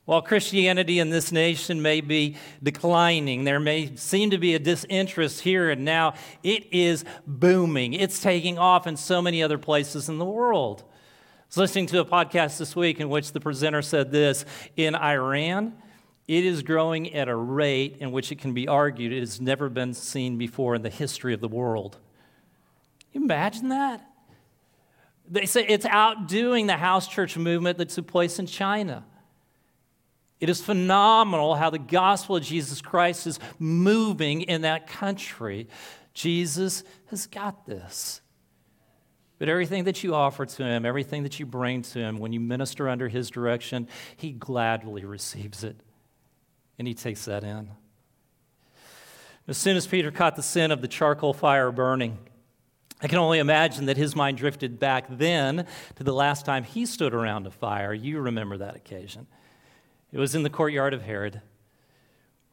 While 0.05 0.21
Christianity 0.21 0.99
in 0.99 1.09
this 1.09 1.31
nation 1.31 1.81
may 1.81 2.01
be 2.01 2.35
declining, 2.61 3.45
there 3.45 3.59
may 3.59 3.95
seem 3.95 4.31
to 4.31 4.37
be 4.37 4.53
a 4.53 4.59
disinterest 4.59 5.41
here 5.41 5.69
and 5.69 5.85
now, 5.85 6.15
it 6.43 6.73
is 6.73 7.05
booming. 7.25 7.93
It's 7.93 8.19
taking 8.19 8.57
off 8.59 8.85
in 8.85 8.97
so 8.97 9.21
many 9.21 9.41
other 9.41 9.57
places 9.57 10.09
in 10.09 10.17
the 10.17 10.25
world. 10.25 10.83
I 10.83 11.45
was 11.47 11.57
listening 11.57 11.85
to 11.87 12.01
a 12.01 12.05
podcast 12.05 12.57
this 12.57 12.75
week 12.75 12.99
in 12.99 13.09
which 13.09 13.31
the 13.31 13.39
presenter 13.39 13.81
said 13.81 14.11
this 14.11 14.43
In 14.75 14.93
Iran, 14.93 15.73
it 16.27 16.43
is 16.43 16.63
growing 16.63 17.13
at 17.13 17.29
a 17.29 17.35
rate 17.35 17.97
in 17.99 18.11
which 18.11 18.29
it 18.31 18.39
can 18.39 18.53
be 18.53 18.67
argued 18.67 19.13
it 19.13 19.21
has 19.21 19.39
never 19.39 19.69
been 19.69 19.93
seen 19.93 20.37
before 20.37 20.75
in 20.75 20.81
the 20.81 20.89
history 20.89 21.33
of 21.33 21.39
the 21.39 21.47
world. 21.47 21.97
Can 23.13 23.21
you 23.21 23.25
imagine 23.25 23.69
that? 23.69 24.05
They 25.29 25.45
say 25.45 25.65
it's 25.65 25.85
outdoing 25.85 26.67
the 26.67 26.75
house 26.75 27.07
church 27.07 27.37
movement 27.37 27.77
that 27.77 27.87
took 27.89 28.07
place 28.07 28.37
in 28.37 28.47
China. 28.47 29.05
It 30.43 30.49
is 30.49 30.59
phenomenal 30.59 31.55
how 31.55 31.69
the 31.69 31.79
gospel 31.79 32.35
of 32.35 32.43
Jesus 32.43 32.81
Christ 32.81 33.27
is 33.27 33.39
moving 33.59 34.41
in 34.41 34.63
that 34.63 34.87
country. 34.87 35.69
Jesus 36.13 36.83
has 37.05 37.27
got 37.27 37.65
this. 37.65 38.19
But 39.39 39.47
everything 39.47 39.85
that 39.85 40.03
you 40.03 40.13
offer 40.13 40.45
to 40.45 40.63
him, 40.65 40.85
everything 40.85 41.23
that 41.23 41.39
you 41.39 41.45
bring 41.45 41.81
to 41.83 41.99
him, 41.99 42.19
when 42.19 42.33
you 42.33 42.41
minister 42.41 42.89
under 42.89 43.07
his 43.07 43.29
direction, 43.29 43.87
he 44.17 44.33
gladly 44.33 45.05
receives 45.05 45.63
it. 45.63 45.77
And 46.77 46.89
he 46.89 46.93
takes 46.93 47.23
that 47.23 47.45
in. 47.45 47.69
As 49.47 49.57
soon 49.57 49.77
as 49.77 49.87
Peter 49.87 50.11
caught 50.11 50.35
the 50.35 50.43
sin 50.43 50.71
of 50.71 50.81
the 50.81 50.89
charcoal 50.89 51.33
fire 51.33 51.71
burning, 51.71 52.17
I 53.01 53.07
can 53.07 53.19
only 53.19 53.39
imagine 53.39 53.85
that 53.85 53.95
his 53.95 54.13
mind 54.13 54.39
drifted 54.39 54.77
back 54.77 55.05
then 55.09 55.67
to 55.95 56.03
the 56.03 56.13
last 56.13 56.45
time 56.45 56.65
he 56.65 56.85
stood 56.85 57.13
around 57.13 57.47
a 57.47 57.51
fire. 57.51 57.93
You 57.93 58.19
remember 58.19 58.57
that 58.57 58.75
occasion. 58.75 59.27
It 60.13 60.19
was 60.19 60.35
in 60.35 60.43
the 60.43 60.49
courtyard 60.49 60.93
of 60.93 61.01
Herod. 61.01 61.41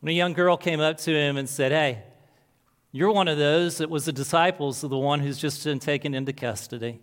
When 0.01 0.11
a 0.11 0.17
young 0.17 0.33
girl 0.33 0.57
came 0.57 0.81
up 0.81 0.97
to 0.99 1.15
him 1.15 1.37
and 1.37 1.47
said, 1.47 1.73
Hey, 1.73 2.03
you're 2.91 3.13
one 3.13 3.29
of 3.29 3.37
those 3.37 3.79
that 3.79 3.91
was 3.91 4.07
the 4.07 4.13
disciples 4.13 4.83
of 4.83 4.89
the 4.89 4.99
one 4.99 5.21
who's 5.21 5.39
just 5.39 5.63
been 5.63 5.79
taken 5.79 6.15
into 6.15 6.33
custody. 6.33 7.01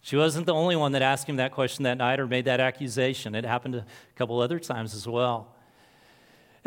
She 0.00 0.16
wasn't 0.16 0.46
the 0.46 0.54
only 0.54 0.74
one 0.74 0.92
that 0.92 1.02
asked 1.02 1.28
him 1.28 1.36
that 1.36 1.52
question 1.52 1.84
that 1.84 1.98
night 1.98 2.18
or 2.18 2.26
made 2.26 2.46
that 2.46 2.58
accusation. 2.58 3.36
It 3.36 3.44
happened 3.44 3.76
a 3.76 3.86
couple 4.16 4.40
other 4.40 4.58
times 4.58 4.92
as 4.92 5.06
well. 5.06 5.54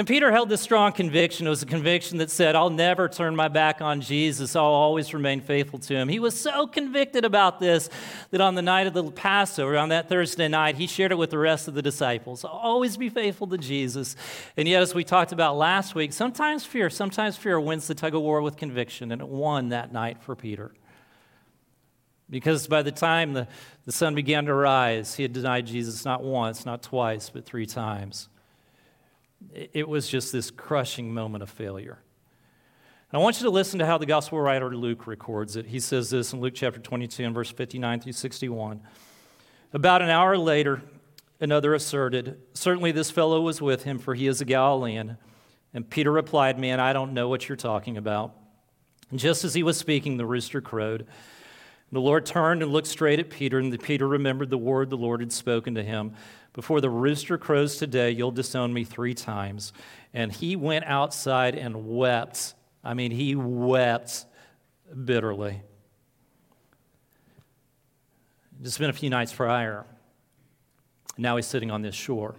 And 0.02 0.08
Peter 0.08 0.32
held 0.32 0.50
this 0.50 0.62
strong 0.62 0.94
conviction. 0.94 1.46
It 1.46 1.52
was 1.52 1.62
a 1.62 1.68
conviction 1.68 2.18
that 2.18 2.32
said, 2.32 2.56
I'll 2.56 2.72
never 2.72 3.08
turn 3.08 3.36
my 3.36 3.50
back 3.50 3.82
on 3.82 4.02
Jesus. 4.02 4.56
I'll 4.56 4.64
always 4.64 5.14
remain 5.14 5.42
faithful 5.42 5.78
to 5.78 5.94
him. 5.94 6.10
He 6.10 6.18
was 6.18 6.36
so 6.36 6.66
convicted 6.66 7.24
about 7.24 7.60
this 7.60 7.88
that 8.32 8.42
on 8.42 8.56
the 8.56 8.64
night 8.64 8.88
of 8.88 8.94
the 8.94 9.12
Passover, 9.12 9.78
on 9.78 9.90
that 9.90 10.10
Thursday 10.10 10.48
night, 10.48 10.74
he 10.74 10.88
shared 10.88 11.12
it 11.12 11.20
with 11.20 11.30
the 11.30 11.38
rest 11.38 11.68
of 11.68 11.76
the 11.76 11.84
disciples. 11.84 12.44
I'll 12.44 12.50
always 12.50 12.98
be 12.98 13.10
faithful 13.10 13.46
to 13.50 13.60
Jesus. 13.60 14.16
And 14.58 14.68
yet, 14.68 14.82
as 14.82 14.96
we 14.96 15.04
talked 15.04 15.34
about 15.34 15.56
last 15.56 15.94
week, 15.94 16.14
sometimes 16.14 16.66
fear, 16.66 16.90
sometimes 16.90 17.38
fear 17.38 17.60
wins 17.60 17.86
the 17.86 17.94
tug 17.94 18.16
of 18.16 18.24
war 18.24 18.42
with 18.42 18.58
conviction, 18.58 19.12
and 19.12 19.22
it 19.22 19.28
won 19.28 19.70
that 19.70 19.94
night 19.94 20.24
for 20.24 20.36
Peter. 20.36 20.74
Because 22.28 22.66
by 22.66 22.82
the 22.82 22.92
time 22.92 23.34
the, 23.34 23.48
the 23.86 23.92
sun 23.92 24.16
began 24.16 24.48
to 24.48 24.54
rise, 24.56 25.14
he 25.14 25.22
had 25.22 25.34
denied 25.34 25.68
Jesus 25.68 26.06
not 26.06 26.24
once, 26.24 26.66
not 26.66 26.82
twice, 26.82 27.30
but 27.30 27.46
three 27.46 27.68
times 27.68 28.30
it 29.54 29.88
was 29.88 30.08
just 30.08 30.32
this 30.32 30.52
crushing 30.52 31.14
moment 31.14 31.44
of 31.44 31.50
failure. 31.50 32.00
And 33.12 33.20
I 33.20 33.24
want 33.24 33.40
you 33.40 33.44
to 33.44 33.50
listen 33.50 33.80
to 33.80 33.86
how 33.86 33.98
the 33.98 34.06
gospel 34.06 34.40
writer 34.40 34.76
Luke 34.76 35.06
records 35.06 35.58
it. 35.58 35.66
He 35.66 35.80
says 35.80 36.10
this 36.10 36.32
in 36.32 36.40
Luke 36.40 36.54
chapter 36.56 36.80
22 36.80 37.26
and 37.26 37.36
verse 37.36 37.52
59 37.52 38.00
through 38.00 38.14
61. 38.14 38.82
About 39.74 40.02
an 40.02 40.10
hour 40.10 40.38
later, 40.38 40.82
another 41.42 41.74
asserted, 41.74 42.40
Certainly 42.54 42.94
this 42.94 43.12
fellow 43.12 43.42
was 43.42 43.62
with 43.62 43.84
him, 43.84 44.00
for 44.00 44.16
he 44.16 44.28
is 44.28 44.40
a 44.40 44.46
Galilean. 44.46 45.18
And 45.74 45.90
Peter 45.90 46.12
replied, 46.12 46.58
Man, 46.58 46.80
I 46.80 46.94
don't 46.94 47.14
know 47.14 47.28
what 47.28 47.50
you're 47.50 47.56
talking 47.58 47.98
about. 47.98 48.34
And 49.10 49.20
just 49.20 49.44
as 49.44 49.54
he 49.54 49.64
was 49.64 49.78
speaking, 49.78 50.18
the 50.18 50.26
rooster 50.26 50.62
crowed. 50.62 51.06
The 51.92 52.00
Lord 52.00 52.26
turned 52.26 52.64
and 52.64 52.72
looked 52.72 52.88
straight 52.88 53.20
at 53.20 53.30
Peter, 53.30 53.60
and 53.60 53.78
Peter 53.82 54.08
remembered 54.08 54.50
the 54.50 54.58
word 54.58 54.90
the 54.90 54.98
Lord 54.98 55.20
had 55.20 55.34
spoken 55.34 55.76
to 55.76 55.84
him. 55.84 56.14
Before 56.54 56.80
the 56.80 56.90
rooster 56.90 57.38
crows 57.38 57.78
today, 57.78 58.12
you'll 58.12 58.32
disown 58.32 58.74
me 58.74 58.86
three 58.86 59.14
times. 59.14 59.74
And 60.14 60.32
he 60.32 60.56
went 60.56 60.86
outside 60.86 61.56
and 61.56 61.88
wept. 61.88 62.54
I 62.84 62.94
mean, 62.94 63.12
he 63.12 63.36
wept 63.36 64.26
bitterly. 65.06 65.62
It's 68.64 68.78
been 68.78 68.90
a 68.90 68.94
few 68.94 69.10
nights 69.10 69.34
prior. 69.34 69.86
Now 71.18 71.36
he's 71.36 71.46
sitting 71.46 71.72
on 71.72 71.82
this 71.82 71.96
shore. 71.96 72.36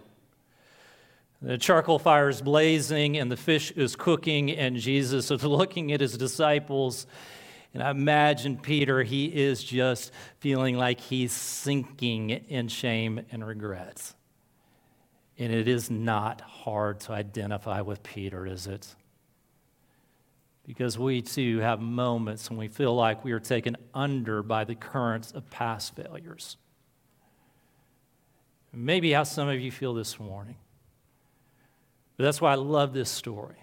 The 1.43 1.57
charcoal 1.57 1.99
fire 1.99 2.29
is 2.29 2.41
blazing 2.41 3.17
and 3.17 3.31
the 3.31 3.37
fish 3.37 3.69
is 3.71 3.95
cooking, 3.95 4.49
and 4.51 4.77
Jesus 4.77 5.29
is 5.29 5.43
looking 5.43 5.91
at 5.91 6.01
his 6.01 6.17
disciples 6.17 7.05
and 7.73 7.81
I 7.81 7.89
imagine 7.89 8.57
Peter, 8.57 9.01
he 9.01 9.25
is 9.25 9.63
just 9.63 10.11
feeling 10.39 10.77
like 10.77 10.99
he's 10.99 11.31
sinking 11.31 12.29
in 12.29 12.67
shame 12.67 13.21
and 13.31 13.45
regrets. 13.45 14.13
And 15.39 15.51
it 15.51 15.67
is 15.67 15.89
not 15.89 16.41
hard 16.41 16.99
to 17.01 17.13
identify 17.13 17.81
with 17.81 18.03
Peter, 18.03 18.45
is 18.45 18.67
it? 18.67 18.87
Because 20.67 20.99
we 20.99 21.23
too 21.23 21.59
have 21.59 21.81
moments 21.81 22.49
when 22.49 22.59
we 22.59 22.67
feel 22.67 22.95
like 22.95 23.23
we 23.23 23.31
are 23.31 23.39
taken 23.39 23.75
under 23.93 24.43
by 24.43 24.63
the 24.63 24.75
currents 24.75 25.31
of 25.31 25.49
past 25.49 25.95
failures. 25.95 26.57
Maybe 28.71 29.11
how 29.11 29.23
some 29.23 29.49
of 29.49 29.59
you 29.59 29.71
feel 29.71 29.93
this 29.93 30.19
morning. 30.19 30.55
But 32.17 32.25
that's 32.25 32.39
why 32.39 32.51
I 32.51 32.55
love 32.55 32.93
this 32.93 33.09
story. 33.09 33.57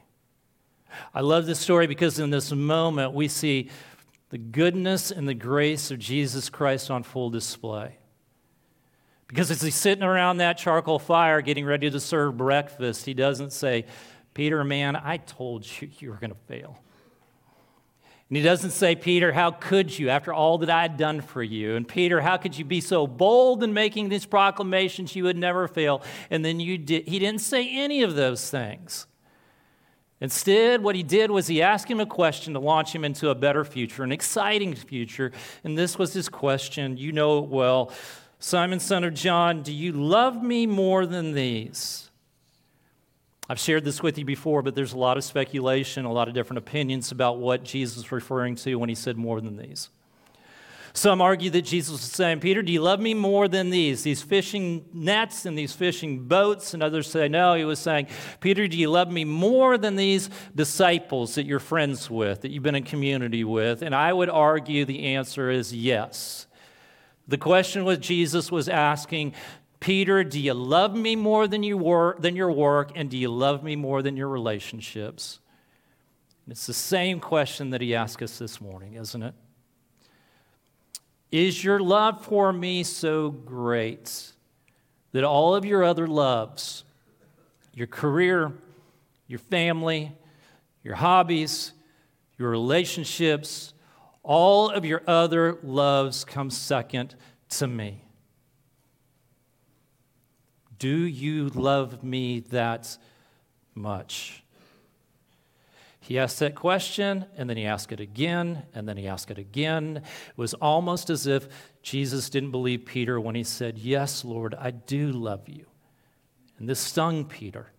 I 1.14 1.20
love 1.20 1.46
this 1.46 1.61
story 1.61 1.87
because 1.87 2.18
in 2.18 2.31
this 2.31 2.53
moment 2.53 3.12
we 3.12 3.29
see 3.29 3.70
the 4.31 4.38
goodness 4.38 5.11
and 5.11 5.29
the 5.29 5.35
grace 5.35 5.90
of 5.90 5.99
Jesus 5.99 6.49
Christ 6.49 6.90
on 6.90 7.03
full 7.03 7.31
display. 7.31 7.99
Because 9.27 9.51
as 9.51 9.61
he's 9.61 9.77
sitting 9.77 10.03
around 10.03 10.38
that 10.38 10.59
charcoal 10.59 10.99
fire 10.99 11.40
getting 11.40 11.64
ready 11.64 11.90
to 11.90 12.01
serve 12.01 12.37
breakfast, 12.37 13.07
he 13.07 13.14
doesn't 13.14 13.53
say, 13.53 13.85
Peter, 14.35 14.64
man, 14.64 14.97
I 14.97 15.19
told 15.19 15.66
you 15.66 15.88
you 15.99 16.11
were 16.11 16.16
going 16.16 16.33
to 16.33 16.37
fail. 16.49 16.79
And 18.29 18.37
he 18.37 18.43
doesn't 18.45 18.71
say, 18.71 18.95
Peter, 18.95 19.33
how 19.33 19.51
could 19.51 19.99
you 19.99 20.09
after 20.09 20.33
all 20.33 20.59
that 20.59 20.71
I 20.71 20.83
had 20.83 20.97
done 20.97 21.21
for 21.21 21.43
you? 21.43 21.75
And 21.75 21.87
Peter, 21.87 22.21
how 22.21 22.37
could 22.37 22.57
you 22.57 22.64
be 22.64 22.81
so 22.81 23.09
bold 23.09 23.64
in 23.64 23.73
making 23.73 24.09
these 24.09 24.25
proclamations 24.25 25.16
you 25.16 25.25
would 25.25 25.37
never 25.37 25.66
fail? 25.66 26.03
And 26.31 26.45
then 26.45 26.61
you 26.61 26.79
did. 26.79 27.09
He 27.09 27.19
didn't 27.19 27.40
say 27.40 27.69
any 27.69 28.05
of 28.05 28.14
those 28.14 28.49
things. 28.49 29.09
Instead, 30.21 30.83
what 30.83 30.95
he 30.95 31.03
did 31.03 31.31
was 31.31 31.47
he 31.47 31.63
asked 31.63 31.91
him 31.91 31.99
a 31.99 32.07
question 32.07 32.53
to 32.53 32.61
launch 32.61 32.95
him 32.95 33.05
into 33.05 33.31
a 33.31 33.35
better 33.35 33.65
future, 33.65 34.03
an 34.03 34.13
exciting 34.13 34.75
future. 34.75 35.33
And 35.65 35.79
this 35.79 35.99
was 35.99 36.13
his 36.13 36.29
question. 36.29 36.99
You 36.99 37.13
know 37.13 37.39
it 37.39 37.49
well. 37.49 37.91
Simon, 38.39 38.81
son 38.81 39.05
of 39.05 39.15
John, 39.15 39.63
do 39.63 39.73
you 39.73 39.93
love 39.93 40.43
me 40.43 40.67
more 40.67 41.07
than 41.07 41.33
these? 41.33 42.11
I've 43.49 43.59
shared 43.59 43.85
this 43.85 44.03
with 44.03 44.17
you 44.17 44.25
before, 44.25 44.63
but 44.63 44.75
there's 44.75 44.93
a 44.93 44.99
lot 44.99 45.17
of 45.17 45.25
speculation, 45.25 46.05
a 46.05 46.13
lot 46.13 46.29
of 46.29 46.35
different 46.35 46.59
opinions 46.59 47.11
about 47.11 47.39
what 47.39 47.65
Jesus 47.65 47.97
was 47.97 48.13
referring 48.13 48.55
to 48.57 48.77
when 48.77 48.89
he 48.89 48.95
said 48.95 49.17
more 49.17 49.41
than 49.41 49.57
these. 49.57 49.89
Some 50.92 51.20
argue 51.20 51.50
that 51.50 51.62
Jesus 51.62 51.92
was 51.92 52.00
saying, 52.03 52.40
Peter, 52.40 52.62
do 52.62 52.72
you 52.72 52.83
love 52.83 52.98
me 52.98 53.14
more 53.14 53.46
than 53.46 53.70
these, 53.70 54.03
these 54.03 54.22
fishing 54.22 54.85
nets 54.92 55.46
and 55.46 55.57
these 55.57 55.72
fishing 55.72 56.26
boats? 56.26 56.74
And 56.74 56.83
others 56.83 57.09
say, 57.09 57.29
no, 57.29 57.55
he 57.55 57.64
was 57.64 57.79
saying, 57.79 58.09
Peter, 58.40 58.66
do 58.66 58.76
you 58.76 58.90
love 58.90 59.11
me 59.11 59.24
more 59.24 59.79
than 59.79 59.96
these 59.96 60.31
disciples 60.55 61.37
that 61.37 61.46
you're 61.46 61.61
friends 61.61 62.11
with, 62.11 62.40
that 62.42 62.50
you've 62.50 62.64
been 62.64 62.74
in 62.74 62.83
community 62.83 63.44
with? 63.44 63.83
And 63.83 63.94
I 63.94 64.12
would 64.12 64.31
argue 64.31 64.85
the 64.85 65.14
answer 65.14 65.50
is 65.50 65.72
yes. 65.72 66.46
The 67.29 67.38
question 67.38 67.85
was 67.85 67.98
Jesus 67.98 68.50
was 68.50 68.68
asking, 68.68 69.35
Peter, 69.79 70.24
do 70.24 70.40
you 70.40 70.53
love 70.53 70.94
me 70.94 71.14
more 71.14 71.46
than, 71.46 71.62
you 71.62 71.79
work, 71.79 72.20
than 72.20 72.35
your 72.35 72.50
work, 72.50 72.92
and 72.96 73.09
do 73.09 73.16
you 73.16 73.31
love 73.31 73.62
me 73.62 73.76
more 73.76 74.03
than 74.03 74.16
your 74.16 74.29
relationships? 74.29 75.38
And 76.44 76.53
it's 76.53 76.66
the 76.66 76.74
same 76.74 77.20
question 77.20 77.70
that 77.70 77.81
he 77.81 77.94
asked 77.94 78.20
us 78.22 78.38
this 78.38 78.61
morning, 78.61 78.94
isn't 78.94 79.22
it? 79.22 79.35
Is 81.31 81.62
your 81.62 81.79
love 81.79 82.25
for 82.25 82.53
me 82.53 82.83
so 82.83 83.31
great 83.31 84.33
that 85.12 85.25
all 85.25 85.55
of 85.55 85.64
your 85.64 85.85
other 85.85 86.07
loves, 86.07 86.85
your 87.75 87.87
career, 87.87 88.53
your 89.29 89.38
family, 89.38 90.12
your 90.83 90.97
hobbies, 90.97 91.73
your 92.37 92.51
relationships, 92.51 93.75
all 94.23 94.71
of 94.71 94.85
your 94.85 95.03
other 95.07 95.59
loves 95.62 96.25
come 96.25 96.51
second 96.51 97.14
to 97.51 97.66
me? 97.66 98.05
Do 100.79 100.88
you 100.88 101.49
love 101.51 102.03
me 102.03 102.40
that 102.51 102.97
much? 103.75 104.39
He 106.01 106.19
asked 106.19 106.39
that 106.39 106.55
question, 106.55 107.27
and 107.37 107.49
then 107.49 107.59
he 107.59 107.67
asked 107.67 107.93
it 107.93 108.01
again, 108.01 108.65
and 108.75 108.89
then 108.89 108.97
he 108.97 109.07
asked 109.07 109.31
it 109.31 109.39
again. 109.39 109.99
It 109.99 110.39
was 110.39 110.55
almost 110.55 111.11
as 111.11 111.27
if 111.27 111.47
Jesus 111.83 112.31
didn't 112.31 112.53
believe 112.53 112.87
Peter 112.87 113.21
when 113.21 113.35
he 113.35 113.45
said, 113.45 113.79
Yes, 113.79 114.25
Lord, 114.25 114.55
I 114.59 114.71
do 114.71 115.13
love 115.13 115.49
you. 115.49 115.67
And 116.59 116.69
this 116.69 116.81
stung 116.81 117.27
Peter. 117.27 117.73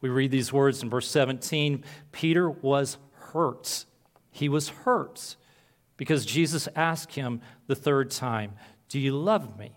We 0.00 0.10
read 0.10 0.30
these 0.30 0.52
words 0.52 0.82
in 0.82 0.90
verse 0.90 1.08
17 1.08 1.82
Peter 2.12 2.50
was 2.50 2.98
hurt. 3.12 3.86
He 4.30 4.50
was 4.50 4.68
hurt 4.68 5.36
because 5.96 6.26
Jesus 6.26 6.68
asked 6.76 7.14
him 7.14 7.40
the 7.68 7.74
third 7.74 8.10
time, 8.10 8.52
Do 8.90 9.00
you 9.00 9.16
love 9.16 9.58
me? 9.58 9.76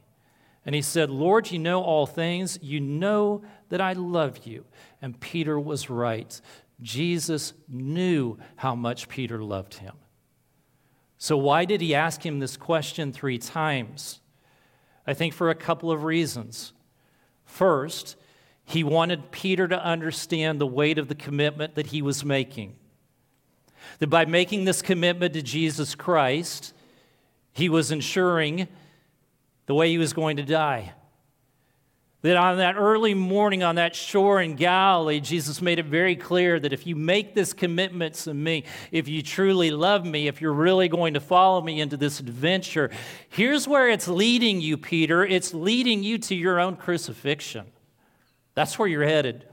And 0.65 0.75
he 0.75 0.81
said, 0.81 1.09
Lord, 1.09 1.49
you 1.49 1.59
know 1.59 1.81
all 1.81 2.05
things. 2.05 2.59
You 2.61 2.81
know 2.81 3.41
that 3.69 3.79
I 3.79 3.93
love 3.93 4.45
you. 4.45 4.65
And 5.01 5.17
Peter 5.17 5.57
was 5.57 5.89
right. 5.89 6.41
Jesus 6.81 7.53
knew 7.67 8.37
how 8.57 8.75
much 8.75 9.09
Peter 9.09 9.41
loved 9.41 9.75
him. 9.75 9.93
So, 11.17 11.35
why 11.35 11.65
did 11.65 11.81
he 11.81 11.95
ask 11.95 12.23
him 12.23 12.39
this 12.39 12.57
question 12.57 13.11
three 13.11 13.39
times? 13.39 14.19
I 15.07 15.13
think 15.13 15.33
for 15.33 15.49
a 15.49 15.55
couple 15.55 15.89
of 15.89 16.03
reasons. 16.03 16.73
First, 17.45 18.17
he 18.65 18.83
wanted 18.83 19.31
Peter 19.31 19.67
to 19.67 19.83
understand 19.83 20.59
the 20.59 20.67
weight 20.67 20.97
of 20.97 21.07
the 21.07 21.15
commitment 21.15 21.75
that 21.75 21.87
he 21.87 22.01
was 22.01 22.25
making. 22.25 22.75
That 23.99 24.07
by 24.07 24.25
making 24.25 24.65
this 24.65 24.81
commitment 24.81 25.33
to 25.33 25.41
Jesus 25.41 25.95
Christ, 25.95 26.73
he 27.53 27.69
was 27.69 27.91
ensuring 27.91 28.67
the 29.65 29.73
way 29.73 29.89
he 29.89 29.97
was 29.97 30.13
going 30.13 30.37
to 30.37 30.43
die. 30.43 30.93
That 32.23 32.35
on 32.35 32.57
that 32.57 32.75
early 32.75 33.13
morning 33.13 33.61
on 33.61 33.75
that 33.75 33.95
shore 33.95 34.41
in 34.41 34.55
Galilee, 34.55 35.19
Jesus 35.19 35.61
made 35.61 35.77
it 35.77 35.85
very 35.85 36.15
clear 36.15 36.59
that 36.59 36.73
if 36.73 36.87
you 36.87 36.95
make 36.95 37.35
this 37.35 37.53
commitment 37.53 38.15
to 38.15 38.33
me, 38.33 38.63
if 38.91 39.07
you 39.07 39.21
truly 39.21 39.69
love 39.69 40.03
me, 40.03 40.27
if 40.27 40.41
you're 40.41 40.51
really 40.51 40.87
going 40.87 41.13
to 41.13 41.19
follow 41.19 41.61
me 41.61 41.79
into 41.79 41.95
this 41.95 42.19
adventure, 42.19 42.89
here's 43.29 43.67
where 43.67 43.87
it's 43.87 44.07
leading 44.07 44.59
you, 44.61 44.77
Peter. 44.77 45.23
It's 45.23 45.53
leading 45.53 46.01
you 46.01 46.17
to 46.17 46.35
your 46.35 46.59
own 46.59 46.75
crucifixion. 46.75 47.67
That's 48.55 48.79
where 48.79 48.87
you're 48.87 49.05
headed. 49.05 49.45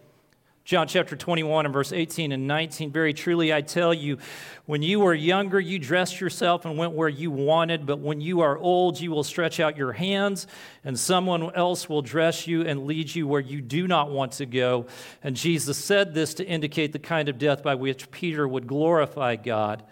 John 0.65 0.89
chapter 0.89 1.15
21 1.15 1.67
and 1.67 1.75
verse 1.75 1.93
18 1.93 2.33
and 2.33 2.47
19. 2.47 2.91
Very 2.91 3.13
truly, 3.13 3.53
I 3.53 3.61
tell 3.61 3.93
you, 3.93 4.17
when 4.65 4.81
you 4.81 4.99
were 4.99 5.13
younger, 5.13 5.61
you 5.61 5.79
dressed 5.79 6.23
yourself 6.23 6.65
and 6.65 6.79
went 6.79 6.93
where 6.93 7.11
you 7.11 7.31
wanted, 7.31 7.85
but 7.85 7.99
when 7.99 8.23
you 8.23 8.41
are 8.41 8.57
old, 8.57 8.99
you 8.99 9.11
will 9.11 9.25
stretch 9.25 9.61
out 9.61 9.77
your 9.77 9.93
hands, 9.93 10.47
and 10.83 10.99
someone 10.99 11.55
else 11.55 11.87
will 11.87 12.01
dress 12.01 12.47
you 12.47 12.63
and 12.63 12.87
lead 12.87 13.15
you 13.15 13.29
where 13.29 13.43
you 13.43 13.61
do 13.61 13.87
not 13.87 14.11
want 14.11 14.33
to 14.33 14.47
go. 14.47 14.87
And 15.23 15.37
Jesus 15.37 15.77
said 15.77 16.15
this 16.15 16.33
to 16.35 16.47
indicate 16.47 16.93
the 16.93 16.99
kind 16.99 17.29
of 17.29 17.37
death 17.37 17.63
by 17.63 17.75
which 17.75 18.11
Peter 18.11 18.49
would 18.49 18.67
glorify 18.67 19.37
God. 19.37 19.83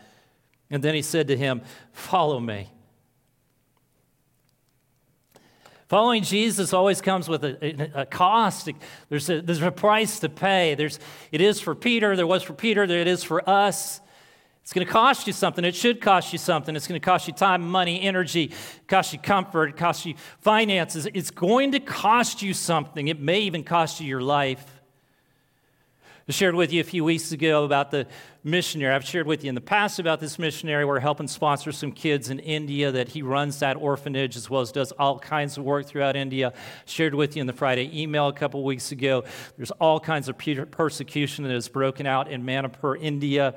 And 0.71 0.83
then 0.83 0.95
he 0.95 1.03
said 1.03 1.29
to 1.29 1.37
him, 1.37 1.61
Follow 1.93 2.41
me. 2.41 2.71
Following 5.92 6.22
Jesus 6.22 6.72
always 6.72 7.02
comes 7.02 7.28
with 7.28 7.44
a, 7.44 8.00
a, 8.00 8.07
cost. 8.07 8.70
There's 9.11 9.28
a, 9.28 9.42
there's 9.42 9.61
a 9.61 9.70
price 9.70 10.20
to 10.20 10.31
pay. 10.31 10.74
There's, 10.74 10.98
it 11.31 11.42
is 11.42 11.61
for 11.61 11.74
Peter, 11.74 12.16
there 12.16 12.26
was 12.26 12.42
for 12.42 12.55
Peter, 12.55 12.87
there 12.87 13.00
it 13.00 13.07
is 13.07 13.22
for 13.22 13.46
us. 13.46 14.00
It's 14.62 14.72
going 14.72 14.87
to 14.87 14.90
cost 14.90 15.26
you 15.26 15.35
something. 15.35 15.66
It 15.66 15.74
should 15.74 16.00
cost 16.00 16.33
you 16.33 16.38
something. 16.38 16.74
It's 16.74 16.87
going 16.87 16.98
to 16.98 17.05
cost 17.05 17.28
you 17.28 17.35
time, 17.35 17.68
money, 17.68 18.00
energy, 18.00 18.52
cost 18.88 19.12
you 19.12 19.18
comfort, 19.18 19.76
cost 19.76 20.07
you 20.07 20.14
finances. 20.40 21.07
It's 21.12 21.31
going 21.31 21.72
to 21.72 21.81
cost 21.81 22.40
you 22.40 22.55
something. 22.55 23.09
It 23.09 23.20
may 23.20 23.40
even 23.40 23.62
cost 23.62 24.00
you 24.00 24.07
your 24.07 24.22
life. 24.22 24.82
I 26.33 26.35
shared 26.35 26.55
with 26.55 26.73
you 26.73 26.81
a 26.81 26.85
few 26.85 27.05
weeks 27.05 27.31
ago 27.33 27.62
about 27.62 27.90
the 27.90 28.07
missionary. 28.42 28.95
I've 28.95 29.05
shared 29.05 29.27
with 29.27 29.45
you 29.45 29.51
in 29.51 29.55
the 29.55 29.61
past 29.61 29.99
about 29.99 30.18
this 30.18 30.38
missionary. 30.38 30.83
We're 30.87 30.99
helping 30.99 31.29
sponsor 31.29 31.73
some 31.73 31.92
kids 31.92 32.31
in 32.31 32.38
India 32.38 32.90
that 32.90 33.09
he 33.09 33.21
runs 33.21 33.59
that 33.59 33.77
orphanage 33.77 34.35
as 34.35 34.49
well 34.49 34.62
as 34.62 34.73
does 34.73 34.92
all 34.92 35.18
kinds 35.18 35.59
of 35.59 35.64
work 35.64 35.85
throughout 35.85 36.16
India. 36.16 36.55
Shared 36.87 37.14
with 37.14 37.37
you 37.37 37.42
in 37.42 37.47
the 37.47 37.53
Friday 37.53 38.01
email 38.01 38.29
a 38.29 38.33
couple 38.33 38.64
weeks 38.64 38.92
ago. 38.92 39.25
There's 39.59 39.73
all 39.73 40.01
kinds 40.01 40.31
of 40.31 40.38
persecution 40.38 41.45
that 41.45 41.53
has 41.53 41.68
broken 41.68 42.07
out 42.07 42.31
in 42.31 42.47
Manipur, 42.47 42.97
India. 42.97 43.55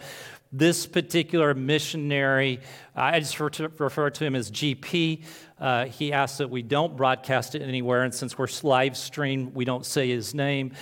This 0.51 0.85
particular 0.85 1.53
missionary, 1.53 2.59
I 2.93 3.21
just 3.21 3.39
refer 3.39 4.09
to 4.09 4.25
him 4.25 4.35
as 4.35 4.51
GP. 4.51 5.23
Uh, 5.57 5.85
he 5.85 6.11
asked 6.11 6.39
that 6.39 6.49
we 6.49 6.61
don't 6.61 6.97
broadcast 6.97 7.55
it 7.55 7.61
anywhere, 7.61 8.03
and 8.03 8.13
since 8.13 8.37
we're 8.37 8.49
live 8.63 8.97
stream, 8.97 9.53
we 9.53 9.63
don't 9.63 9.85
say 9.85 10.09
his 10.09 10.33
name. 10.33 10.73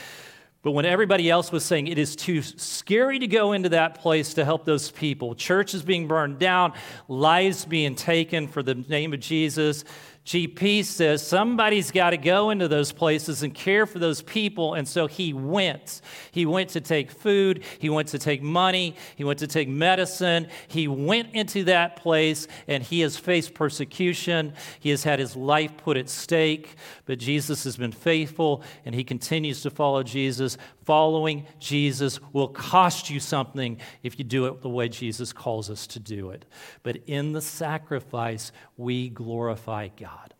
But 0.63 0.71
when 0.71 0.85
everybody 0.85 1.29
else 1.29 1.51
was 1.51 1.65
saying 1.65 1.87
it 1.87 1.97
is 1.97 2.15
too 2.15 2.41
scary 2.41 3.19
to 3.19 3.27
go 3.27 3.51
into 3.51 3.67
that 3.69 3.95
place 3.95 4.33
to 4.35 4.45
help 4.45 4.63
those 4.63 4.89
people, 4.91 5.35
churches 5.35 5.83
being 5.83 6.07
burned 6.07 6.39
down, 6.39 6.71
lives 7.09 7.65
being 7.65 7.95
taken 7.95 8.47
for 8.47 8.63
the 8.63 8.75
name 8.75 9.13
of 9.13 9.19
Jesus, 9.19 9.83
GP 10.25 10.85
says 10.85 11.25
somebody's 11.25 11.91
got 11.91 12.11
to 12.11 12.17
go 12.17 12.49
into 12.49 12.69
those 12.69 12.93
places 12.93 13.43
and 13.43 13.53
care 13.53 13.85
for 13.85 13.99
those 13.99 14.21
people. 14.21 14.73
And 14.73 14.87
so 14.87 15.07
he 15.07 15.33
went. 15.33 15.99
He 16.31 16.45
went 16.45 16.69
to 16.71 16.81
take 16.81 17.11
food, 17.11 17.63
he 17.79 17.89
went 17.89 18.07
to 18.09 18.19
take 18.19 18.41
money, 18.41 18.95
he 19.17 19.25
went 19.25 19.39
to 19.39 19.47
take 19.47 19.67
medicine. 19.67 20.47
He 20.67 20.87
went 20.87 21.33
into 21.33 21.65
that 21.65 21.97
place 21.97 22.47
and 22.67 22.81
he 22.81 23.01
has 23.01 23.17
faced 23.17 23.53
persecution. 23.53 24.53
He 24.79 24.91
has 24.91 25.03
had 25.03 25.19
his 25.19 25.35
life 25.35 25.75
put 25.77 25.97
at 25.97 26.07
stake, 26.07 26.75
but 27.05 27.19
Jesus 27.19 27.65
has 27.65 27.75
been 27.75 27.91
faithful 27.91 28.63
and 28.85 28.95
he 28.95 29.03
continues 29.03 29.61
to 29.63 29.69
follow 29.69 30.03
Jesus. 30.03 30.57
Following 30.83 31.45
Jesus 31.59 32.19
will 32.33 32.49
cost 32.49 33.09
you 33.09 33.19
something 33.19 33.79
if 34.01 34.19
you 34.19 34.25
do 34.25 34.47
it 34.47 34.61
the 34.61 34.69
way 34.69 34.89
Jesus 34.89 35.31
calls 35.31 35.69
us 35.69 35.87
to 35.87 35.99
do 35.99 36.31
it. 36.31 36.45
But 36.83 36.97
in 37.07 37.31
the 37.31 37.41
sacrifice, 37.41 38.51
we 38.75 39.09
glorify 39.09 39.87
God. 39.87 40.33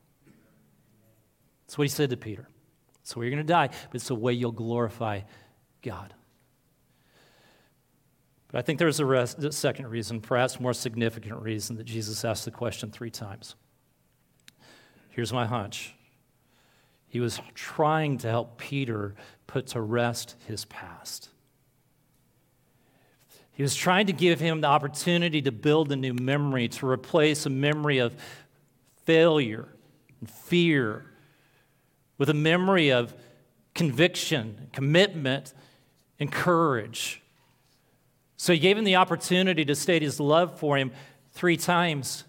That's 1.66 1.78
what 1.78 1.86
he 1.86 1.90
said 1.90 2.10
to 2.10 2.18
Peter. 2.18 2.48
It's 3.02 3.16
way 3.16 3.26
you're 3.26 3.32
going 3.32 3.46
to 3.46 3.52
die, 3.52 3.68
but 3.68 3.96
it's 3.96 4.08
the 4.08 4.16
way 4.16 4.34
you'll 4.34 4.52
glorify 4.52 5.22
God. 5.82 6.14
But 8.52 8.60
I 8.60 8.62
think 8.62 8.80
there's 8.80 9.00
a, 9.00 9.06
rest, 9.06 9.44
a 9.44 9.52
second 9.52 9.88
reason, 9.88 10.22
perhaps 10.22 10.60
more 10.60 10.74
significant 10.74 11.42
reason, 11.42 11.78
that 11.78 11.86
Jesus 11.86 12.24
asked 12.24 12.46
the 12.46 12.52
question 12.52 12.92
three 12.92 13.10
times. 13.10 13.56
Here's 15.10 15.34
my 15.34 15.46
hunch 15.46 15.96
he 17.14 17.20
was 17.20 17.40
trying 17.54 18.18
to 18.18 18.28
help 18.28 18.58
Peter 18.58 19.14
put 19.46 19.68
to 19.68 19.80
rest 19.80 20.36
his 20.48 20.66
past. 20.66 21.30
He 23.52 23.62
was 23.62 23.76
trying 23.76 24.08
to 24.08 24.14
give 24.14 24.40
him 24.40 24.62
the 24.62 24.68
opportunity 24.68 25.40
to 25.44 25.52
build 25.52 25.92
a 25.92 25.96
new 25.96 26.16
memory, 26.16 26.68
to 26.70 26.90
replace 26.90 27.46
a 27.46 27.52
memory 27.52 28.00
of 28.00 28.16
failure 29.06 29.68
and 30.20 30.28
fear 30.28 31.06
with 32.18 32.30
a 32.30 32.34
memory 32.34 32.92
of 32.92 33.14
conviction, 33.76 34.70
commitment, 34.74 35.54
and 36.20 36.32
courage. 36.32 37.22
So 38.38 38.54
he 38.54 38.60
gave 38.60 38.76
him 38.76 38.86
the 38.86 38.96
opportunity 38.96 39.64
to 39.66 39.76
state 39.76 40.02
his 40.02 40.20
love 40.20 40.58
for 40.58 40.80
him 40.80 40.92
three 41.34 41.58
times. 41.58 42.24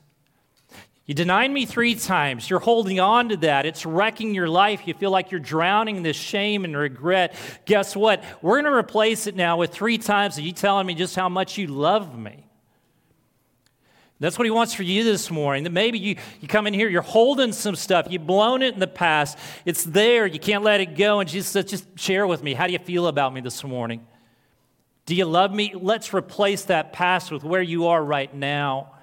You 1.07 1.15
denied 1.15 1.51
me 1.51 1.67
three 1.67 1.95
times. 1.95 2.49
You're 2.49 2.61
holding 2.61 2.99
on 2.99 3.29
to 3.29 3.37
that. 3.39 3.67
It's 3.67 3.85
wrecking 3.85 4.35
your 4.35 4.49
life. 4.49 4.87
You 4.87 4.95
feel 4.95 5.11
like 5.11 5.31
you're 5.31 5.41
drowning 5.41 5.97
in 5.97 6.03
this 6.03 6.17
shame 6.17 6.65
and 6.65 6.75
regret. 6.75 7.37
Guess 7.67 7.95
what? 7.95 8.25
We're 8.41 8.63
going 8.63 8.73
to 8.73 8.79
replace 8.79 9.27
it 9.27 9.37
now 9.37 9.59
with 9.59 9.71
three 9.71 9.99
times 9.99 10.39
of 10.39 10.45
you 10.45 10.53
telling 10.53 10.87
me 10.87 10.95
just 10.95 11.15
how 11.15 11.29
much 11.29 11.59
you 11.59 11.67
love 11.67 12.19
me. 12.19 12.47
That's 14.21 14.39
what 14.39 14.47
he 14.47 14.51
wants 14.51 14.73
for 14.73 14.85
you 14.85 15.05
this 15.05 15.31
morning. 15.31 15.65
That 15.65 15.73
maybe 15.73 15.99
you, 15.99 16.17
you 16.41 16.49
come 16.49 16.67
in 16.67 16.73
here, 16.73 16.89
you're 16.89 17.03
holding 17.03 17.53
some 17.53 17.77
stuff, 17.77 18.07
you've 18.09 18.27
blown 18.27 18.63
it 18.63 18.73
in 18.73 18.81
the 18.81 18.87
past, 18.87 19.37
it's 19.67 19.85
there, 19.85 20.27
you 20.27 20.39
can't 20.39 20.65
let 20.65 20.81
it 20.81 20.97
go. 20.97 21.21
And 21.21 21.29
Jesus 21.29 21.51
says, 21.51 21.67
just 21.67 21.99
share 21.99 22.27
with 22.27 22.43
me. 22.43 22.55
How 22.55 22.67
do 22.67 22.73
you 22.73 22.79
feel 22.79 23.09
about 23.09 23.35
me 23.35 23.43
this 23.43 23.63
morning? 23.63 24.07
Do 25.05 25.15
you 25.15 25.27
love 25.27 25.53
me? 25.53 25.75
Let's 25.75 26.15
replace 26.15 26.65
that 26.67 26.95
past 26.95 27.31
with 27.31 27.45
where 27.45 27.61
you 27.61 27.89
are 27.89 28.03
right 28.03 28.33
now. 28.33 28.94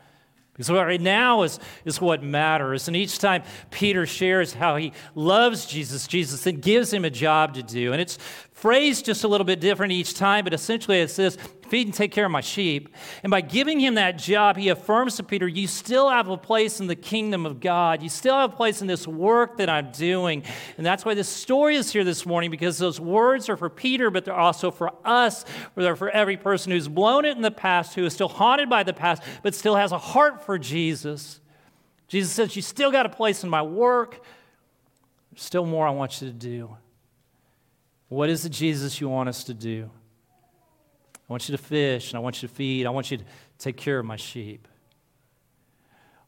Because 0.54 0.70
right 0.70 1.00
now 1.00 1.44
is, 1.44 1.60
is 1.86 2.02
what 2.02 2.22
matters. 2.22 2.88
And 2.88 2.98
each 2.98 3.20
time 3.20 3.44
Peter 3.70 4.06
shares 4.06 4.54
how 4.54 4.76
he 4.76 4.94
loves 5.16 5.66
Jesus, 5.66 6.08
Jesus 6.08 6.44
then 6.44 6.58
gives 6.58 6.92
him 6.92 7.06
a 7.06 7.10
job 7.10 7.54
to 7.54 7.64
do. 7.64 7.94
And 7.94 8.02
it's 8.02 8.18
phrased 8.62 9.06
just 9.06 9.24
a 9.24 9.28
little 9.28 9.44
bit 9.44 9.60
different 9.60 9.92
each 9.92 10.14
time, 10.14 10.44
but 10.44 10.54
essentially 10.54 11.00
it 11.00 11.10
says, 11.10 11.36
feed 11.68 11.88
and 11.88 11.96
take 11.96 12.12
care 12.12 12.26
of 12.26 12.32
my 12.32 12.42
sheep. 12.42 12.94
And 13.24 13.32
by 13.32 13.42
giving 13.42 13.80
him 13.80 13.96
that 13.96 14.20
job, 14.20 14.56
he 14.56 14.70
affirms 14.70 15.16
to 15.16 15.24
Peter, 15.24 15.48
you 15.48 15.66
still 15.66 16.10
have 16.10 16.28
a 16.28 16.38
place 16.38 16.80
in 16.80 16.86
the 16.86 16.96
kingdom 16.96 17.48
of 17.48 17.60
God. 17.60 18.04
You 18.04 18.10
still 18.10 18.36
have 18.36 18.54
a 18.54 18.56
place 18.56 18.80
in 18.82 18.88
this 18.88 19.08
work 19.08 19.58
that 19.58 19.68
I'm 19.68 19.92
doing. 19.92 20.44
And 20.78 20.86
that's 20.86 21.04
why 21.04 21.16
this 21.16 21.28
story 21.28 21.76
is 21.76 21.92
here 21.92 22.04
this 22.04 22.24
morning, 22.24 22.52
because 22.52 22.78
those 22.78 23.00
words 23.00 23.50
are 23.50 23.58
for 23.58 23.70
Peter, 23.70 24.12
but 24.12 24.26
they're 24.26 24.36
also 24.36 24.70
for 24.70 24.92
us, 25.04 25.44
they're 25.76 25.96
for 25.96 26.12
every 26.12 26.38
person 26.38 26.72
who's 26.72 26.88
blown 26.88 27.26
it 27.26 27.36
in 27.36 27.42
the 27.42 27.50
past, 27.50 27.96
who 27.96 28.06
is 28.06 28.14
still 28.14 28.30
haunted 28.30 28.70
by 28.70 28.84
the 28.84 28.94
past, 28.94 29.24
but 29.42 29.56
still 29.56 29.76
has 29.76 29.92
a 29.92 29.98
heart 29.98 30.46
for 30.46 30.60
Jesus. 30.60 31.40
Jesus 32.08 32.32
says, 32.32 32.56
You 32.56 32.62
still 32.62 32.92
got 32.92 33.08
a 33.08 33.10
place 33.10 33.44
in 33.44 33.50
my 33.50 33.64
work. 33.64 34.24
There's 35.32 35.42
still 35.42 35.66
more 35.66 35.88
I 35.88 35.92
want 35.92 36.22
you 36.22 36.28
to 36.28 36.34
do. 36.34 36.78
What 38.12 38.30
is 38.30 38.44
the 38.44 38.50
Jesus 38.50 39.00
you 39.00 39.08
want 39.08 39.30
us 39.30 39.46
to 39.46 39.54
do? 39.54 39.90
I 41.16 41.32
want 41.32 41.48
you 41.48 41.56
to 41.56 41.64
fish, 41.64 42.12
and 42.12 42.18
I 42.18 42.20
want 42.20 42.44
you 42.44 42.50
to 42.50 42.54
feed. 42.54 42.86
I 42.86 42.90
want 42.90 43.10
you 43.10 43.16
to 43.16 43.24
take 43.58 43.78
care 43.78 44.00
of 44.00 44.06
my 44.06 44.18
sheep. 44.18 44.68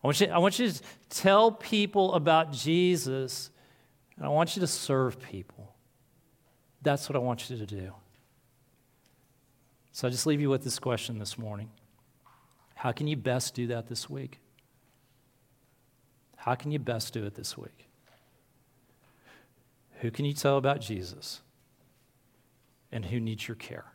I 0.01 0.07
want 0.07 0.21
you, 0.21 0.27
I 0.27 0.37
want 0.37 0.59
you 0.59 0.71
to 0.71 0.81
tell 1.09 1.51
people 1.51 2.13
about 2.13 2.53
Jesus, 2.53 3.49
and 4.15 4.25
I 4.25 4.29
want 4.29 4.55
you 4.55 4.61
to 4.61 4.67
serve 4.67 5.19
people. 5.19 5.75
That's 6.81 7.09
what 7.09 7.17
I 7.17 7.19
want 7.19 7.49
you 7.49 7.57
to 7.57 7.65
do. 7.65 7.91
So 9.91 10.07
I 10.07 10.09
just 10.09 10.25
leave 10.25 10.39
you 10.39 10.49
with 10.49 10.63
this 10.63 10.79
question 10.79 11.19
this 11.19 11.37
morning 11.37 11.69
How 12.75 12.93
can 12.93 13.07
you 13.07 13.17
best 13.17 13.55
do 13.55 13.67
that 13.67 13.89
this 13.89 14.09
week? 14.09 14.39
How 16.37 16.55
can 16.55 16.71
you 16.71 16.79
best 16.79 17.13
do 17.13 17.25
it 17.25 17.35
this 17.35 17.57
week? 17.57 17.89
Who 19.99 20.11
can 20.11 20.23
you 20.23 20.33
tell 20.33 20.55
about 20.55 20.79
Jesus? 20.79 21.41
And 22.93 23.03
who 23.03 23.19
needs 23.19 23.47
your 23.47 23.55
care? 23.55 23.92